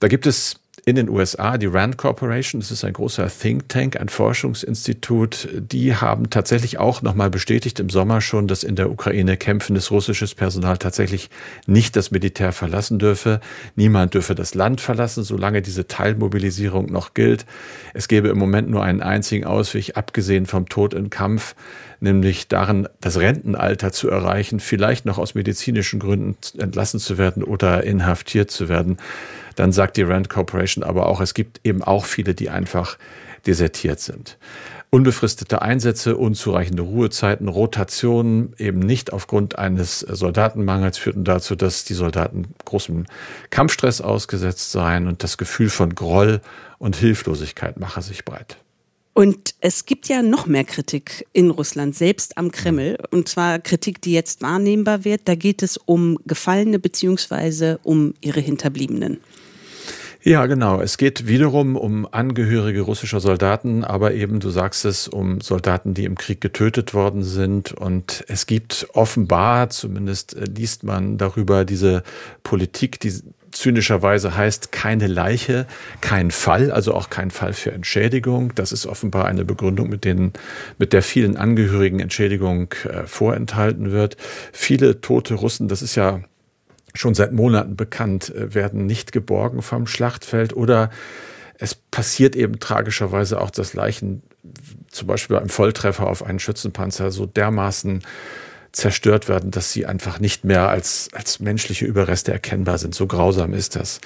[0.00, 4.01] Da gibt es in den USA, die Rand Corporation, das ist ein großer Think Tank,
[4.01, 9.37] ein Forschungsinstitut, die haben tatsächlich auch nochmal bestätigt im Sommer schon, dass in der Ukraine
[9.37, 11.30] kämpfendes russisches Personal tatsächlich
[11.66, 13.41] nicht das Militär verlassen dürfe.
[13.76, 17.47] Niemand dürfe das Land verlassen, solange diese Teilmobilisierung noch gilt.
[17.95, 21.55] Es gäbe im Moment nur einen einzigen Ausweg, abgesehen vom Tod im Kampf,
[22.01, 27.85] nämlich darin, das Rentenalter zu erreichen, vielleicht noch aus medizinischen Gründen entlassen zu werden oder
[27.85, 28.97] inhaftiert zu werden.
[29.57, 32.98] Dann sagt die Rand Corporation aber auch, es gibt eben auch viele, die einfach
[33.46, 34.38] desertiert sind.
[34.90, 42.55] Unbefristete Einsätze, unzureichende Ruhezeiten, Rotationen eben nicht aufgrund eines Soldatenmangels führten dazu, dass die Soldaten
[42.66, 43.07] großem
[43.48, 46.42] Kampfstress ausgesetzt seien und das Gefühl von Groll
[46.78, 48.59] und Hilflosigkeit mache sich breit.
[49.14, 52.98] Und es gibt ja noch mehr Kritik in Russland, selbst am Kreml.
[53.11, 55.22] Und zwar Kritik, die jetzt wahrnehmbar wird.
[55.26, 59.20] Da geht es um Gefallene beziehungsweise um ihre Hinterbliebenen.
[60.25, 60.81] Ja, genau.
[60.81, 66.05] Es geht wiederum um Angehörige russischer Soldaten, aber eben, du sagst es, um Soldaten, die
[66.05, 67.73] im Krieg getötet worden sind.
[67.73, 72.05] Und es gibt offenbar, zumindest äh, liest man darüber, diese
[72.45, 73.12] Politik, die
[73.51, 75.66] zynischerweise heißt keine Leiche,
[76.01, 78.55] kein Fall, also auch kein Fall für Entschädigung.
[78.55, 80.35] Das ist offenbar eine Begründung, mit denen,
[80.79, 84.16] mit der vielen Angehörigen Entschädigung äh, vorenthalten wird.
[84.53, 86.20] Viele tote Russen, das ist ja
[86.95, 90.90] schon seit Monaten bekannt, äh, werden nicht geborgen vom Schlachtfeld oder
[91.59, 94.22] es passiert eben tragischerweise auch, dass Leichen
[94.90, 98.03] zum Beispiel beim Volltreffer auf einen Schützenpanzer so dermaßen
[98.73, 102.95] zerstört werden, dass sie einfach nicht mehr als, als menschliche Überreste erkennbar sind.
[102.95, 104.01] So grausam ist das.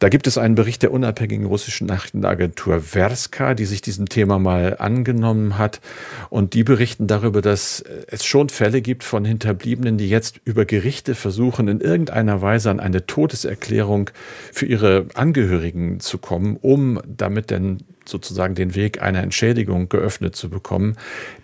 [0.00, 4.76] Da gibt es einen Bericht der unabhängigen russischen Nachrichtenagentur Verska, die sich diesem Thema mal
[4.78, 5.80] angenommen hat.
[6.28, 11.14] Und die berichten darüber, dass es schon Fälle gibt von Hinterbliebenen, die jetzt über Gerichte
[11.14, 14.10] versuchen, in irgendeiner Weise an eine Todeserklärung
[14.52, 20.48] für ihre Angehörigen zu kommen, um damit denn sozusagen den Weg einer Entschädigung geöffnet zu
[20.48, 20.96] bekommen.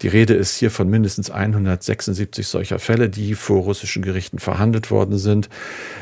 [0.02, 5.18] Die Rede ist hier von mindestens 176 solcher Fälle, die vor russischen Gerichten verhandelt worden
[5.18, 5.48] sind.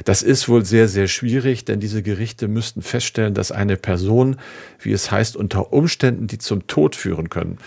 [0.04, 4.36] Das ist wohl sehr, sehr schwierig, denn diese Gerichte müssten feststellen, dass eine Person,
[4.80, 7.58] wie es heißt, unter Umständen, die zum Tod führen können,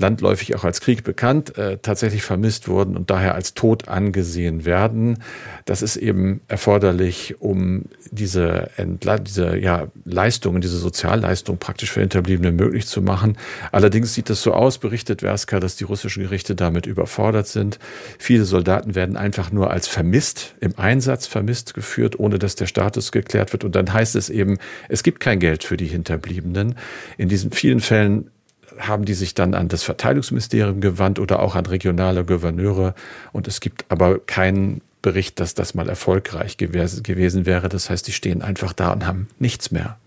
[0.00, 5.22] landläufig auch als Krieg bekannt, äh, tatsächlich vermisst wurden und daher als tot angesehen werden.
[5.66, 12.50] Das ist eben erforderlich, um diese, Entla diese ja, Leistungen, diese Sozialleistung praktisch für Hinterbliebene
[12.50, 13.36] möglich zu machen.
[13.70, 17.78] Allerdings sieht es so aus, berichtet Werska, dass die russischen Gerichte damit überfordert sind.
[18.18, 23.12] Viele Soldaten werden einfach nur als vermisst, im Einsatz vermisst geführt, ohne dass der Status
[23.12, 23.64] geklärt wird.
[23.64, 26.76] Und dann heißt es eben, es gibt kein Geld für die Hinterbliebenen.
[27.18, 28.30] In diesen vielen Fällen
[28.78, 32.94] haben die sich dann an das Verteidigungsministerium gewandt oder auch an regionale Gouverneure.
[33.32, 37.68] Und es gibt aber keinen Bericht, dass das mal erfolgreich gewesen wäre.
[37.68, 39.98] Das heißt, die stehen einfach da und haben nichts mehr.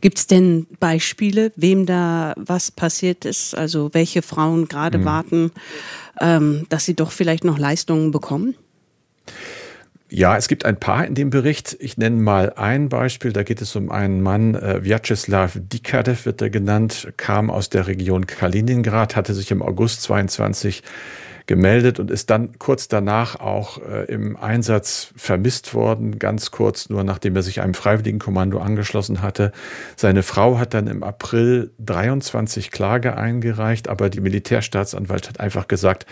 [0.00, 3.54] Gibt es denn Beispiele, wem da was passiert ist?
[3.56, 5.04] Also welche Frauen gerade hm.
[5.04, 5.52] warten,
[6.20, 8.54] ähm, dass sie doch vielleicht noch Leistungen bekommen?
[10.16, 11.76] Ja, es gibt ein paar in dem Bericht.
[11.80, 13.32] Ich nenne mal ein Beispiel.
[13.32, 17.88] Da geht es um einen Mann, äh, Vyacheslav Dikadev wird er genannt, kam aus der
[17.88, 20.84] Region Kaliningrad, hatte sich im August 22
[21.46, 27.04] gemeldet und ist dann kurz danach auch äh, im Einsatz vermisst worden, ganz kurz nur
[27.04, 29.52] nachdem er sich einem Freiwilligenkommando angeschlossen hatte.
[29.96, 36.06] Seine Frau hat dann im April 23 Klage eingereicht, aber die Militärstaatsanwalt hat einfach gesagt,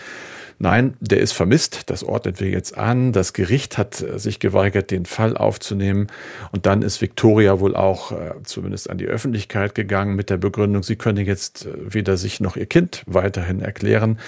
[0.59, 3.11] Nein, der ist vermisst, das ordnet wir jetzt an.
[3.11, 6.07] Das Gericht hat äh, sich geweigert, den Fall aufzunehmen.
[6.51, 10.83] Und dann ist Victoria wohl auch äh, zumindest an die Öffentlichkeit gegangen mit der Begründung,
[10.83, 14.19] sie könne jetzt äh, weder sich noch ihr Kind weiterhin erklären.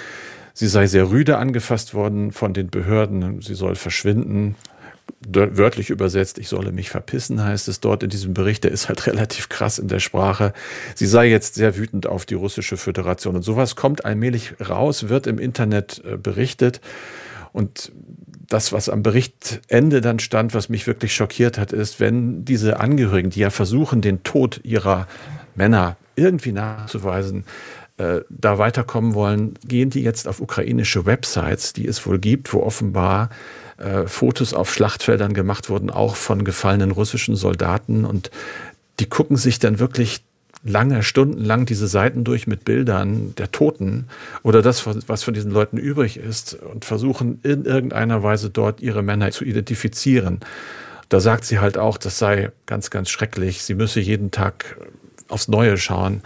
[0.58, 3.42] Sie sei sehr rüde angefasst worden von den Behörden.
[3.42, 4.56] Sie soll verschwinden
[5.28, 8.64] wörtlich übersetzt, ich solle mich verpissen, heißt es dort in diesem Bericht.
[8.64, 10.54] Der ist halt relativ krass in der Sprache.
[10.94, 13.36] Sie sei jetzt sehr wütend auf die russische Föderation.
[13.36, 16.80] Und sowas kommt allmählich raus, wird im Internet äh, berichtet.
[17.52, 17.92] Und
[18.48, 23.28] das, was am Berichtende dann stand, was mich wirklich schockiert hat, ist, wenn diese Angehörigen,
[23.28, 25.06] die ja versuchen, den Tod ihrer
[25.54, 27.44] Männer irgendwie nachzuweisen,
[27.98, 32.62] äh, da weiterkommen wollen, gehen die jetzt auf ukrainische Websites, die es wohl gibt, wo
[32.62, 33.30] offenbar
[33.78, 38.04] äh, Fotos auf Schlachtfeldern gemacht wurden, auch von gefallenen russischen Soldaten.
[38.04, 38.30] Und
[39.00, 40.22] die gucken sich dann wirklich
[40.62, 44.08] lange, stundenlang diese Seiten durch mit Bildern der Toten
[44.42, 49.02] oder das, was von diesen Leuten übrig ist und versuchen in irgendeiner Weise dort ihre
[49.02, 50.40] Männer zu identifizieren.
[51.08, 53.62] Da sagt sie halt auch, das sei ganz, ganz schrecklich.
[53.62, 54.76] Sie müsse jeden Tag
[55.28, 56.20] aufs Neue schauen,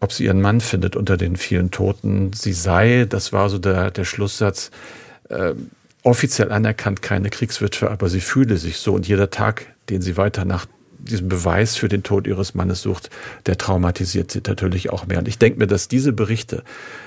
[0.00, 2.32] ob sie ihren Mann findet unter den vielen Toten.
[2.32, 4.70] Sie sei, das war so der, der Schlusssatz,
[5.28, 5.54] äh,
[6.02, 10.44] offiziell anerkannt keine Kriegswitwe, aber sie fühle sich so und jeder Tag, den sie weiter
[10.44, 10.66] nach
[10.98, 13.10] diesem Beweis für den Tod ihres Mannes sucht,
[13.46, 15.18] der traumatisiert sie natürlich auch mehr.
[15.18, 16.64] Und ich denke mir, dass diese Berichte,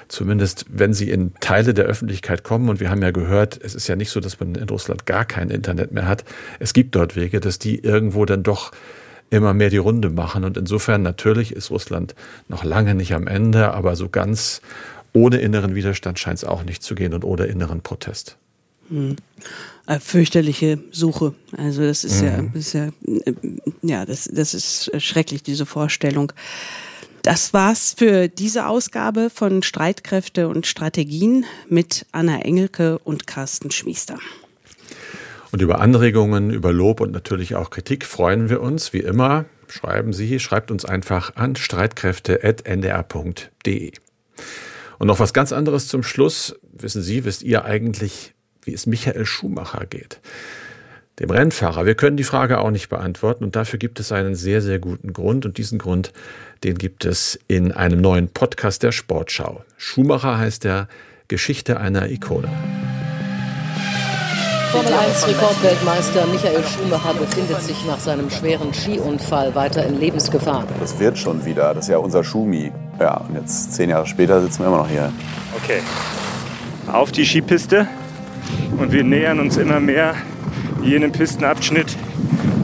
[0.08, 3.88] zumindest wenn sie in Teile der Öffentlichkeit kommen, und wir haben ja gehört, es ist
[3.88, 6.24] ja nicht so, dass man in Russland gar kein Internet mehr hat,
[6.60, 8.72] es gibt dort Wege, dass die irgendwo dann doch
[9.32, 10.44] immer mehr die Runde machen.
[10.44, 12.14] Und insofern natürlich ist Russland
[12.48, 14.62] noch lange nicht am Ende, aber so ganz
[15.14, 18.38] ohne inneren Widerstand scheint es auch nicht zu gehen und ohne inneren Protest.
[18.90, 19.16] Mhm.
[20.00, 21.34] Fürchterliche Suche.
[21.58, 22.28] Also das ist mhm.
[22.28, 23.34] ja, ist ja, äh,
[23.82, 26.32] ja, das, das ist schrecklich, diese Vorstellung.
[27.24, 34.18] Das war's für diese Ausgabe von Streitkräfte und Strategien mit Anna Engelke und Carsten Schmiester.
[35.52, 39.46] Und über Anregungen, über Lob und natürlich auch Kritik freuen wir uns, wie immer.
[39.68, 43.92] Schreiben Sie, schreibt uns einfach an streitkräfte.ndr.de.
[44.98, 46.56] Und noch was ganz anderes zum Schluss.
[46.72, 48.34] Wissen Sie, wisst ihr eigentlich,
[48.64, 50.20] wie es Michael Schumacher geht.
[51.20, 51.86] dem Rennfahrer?
[51.86, 55.14] Wir können die Frage auch nicht beantworten und dafür gibt es einen sehr, sehr guten
[55.14, 56.14] Grund und diesen Grund,
[56.64, 59.64] den gibt es in einem neuen Podcast der Sportschau.
[59.78, 60.88] Schumacher heißt der
[61.28, 62.50] Geschichte einer Ikone.
[64.72, 70.64] Formel 1 Rekordweltmeister Michael Schumacher befindet sich nach seinem schweren Skiunfall weiter in Lebensgefahr.
[70.80, 71.74] Das wird schon wieder.
[71.74, 72.72] Das ist ja unser Schumi.
[72.98, 75.12] Ja, und jetzt zehn Jahre später sitzen wir immer noch hier.
[75.62, 75.82] Okay,
[76.90, 77.86] auf die Skipiste
[78.78, 80.16] und wir nähern uns immer mehr
[80.82, 81.98] jenem Pistenabschnitt,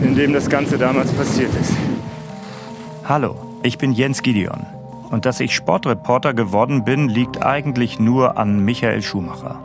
[0.01, 1.73] in dem das Ganze damals passiert ist.
[3.03, 4.65] Hallo, ich bin Jens Gideon.
[5.09, 9.59] Und dass ich Sportreporter geworden bin, liegt eigentlich nur an Michael Schumacher.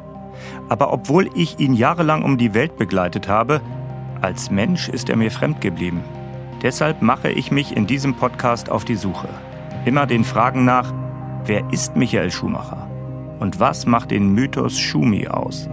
[0.69, 3.61] Aber obwohl ich ihn jahrelang um die Welt begleitet habe,
[4.21, 6.03] als Mensch ist er mir fremd geblieben.
[6.63, 9.29] Deshalb mache ich mich in diesem Podcast auf die Suche.
[9.85, 10.93] Immer den Fragen nach,
[11.45, 12.89] wer ist Michael Schumacher?
[13.41, 15.69] Und was macht den Mythos Schumi aus?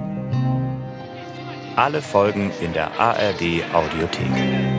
[1.76, 4.78] Alle Folgen in der ARD Audiothek.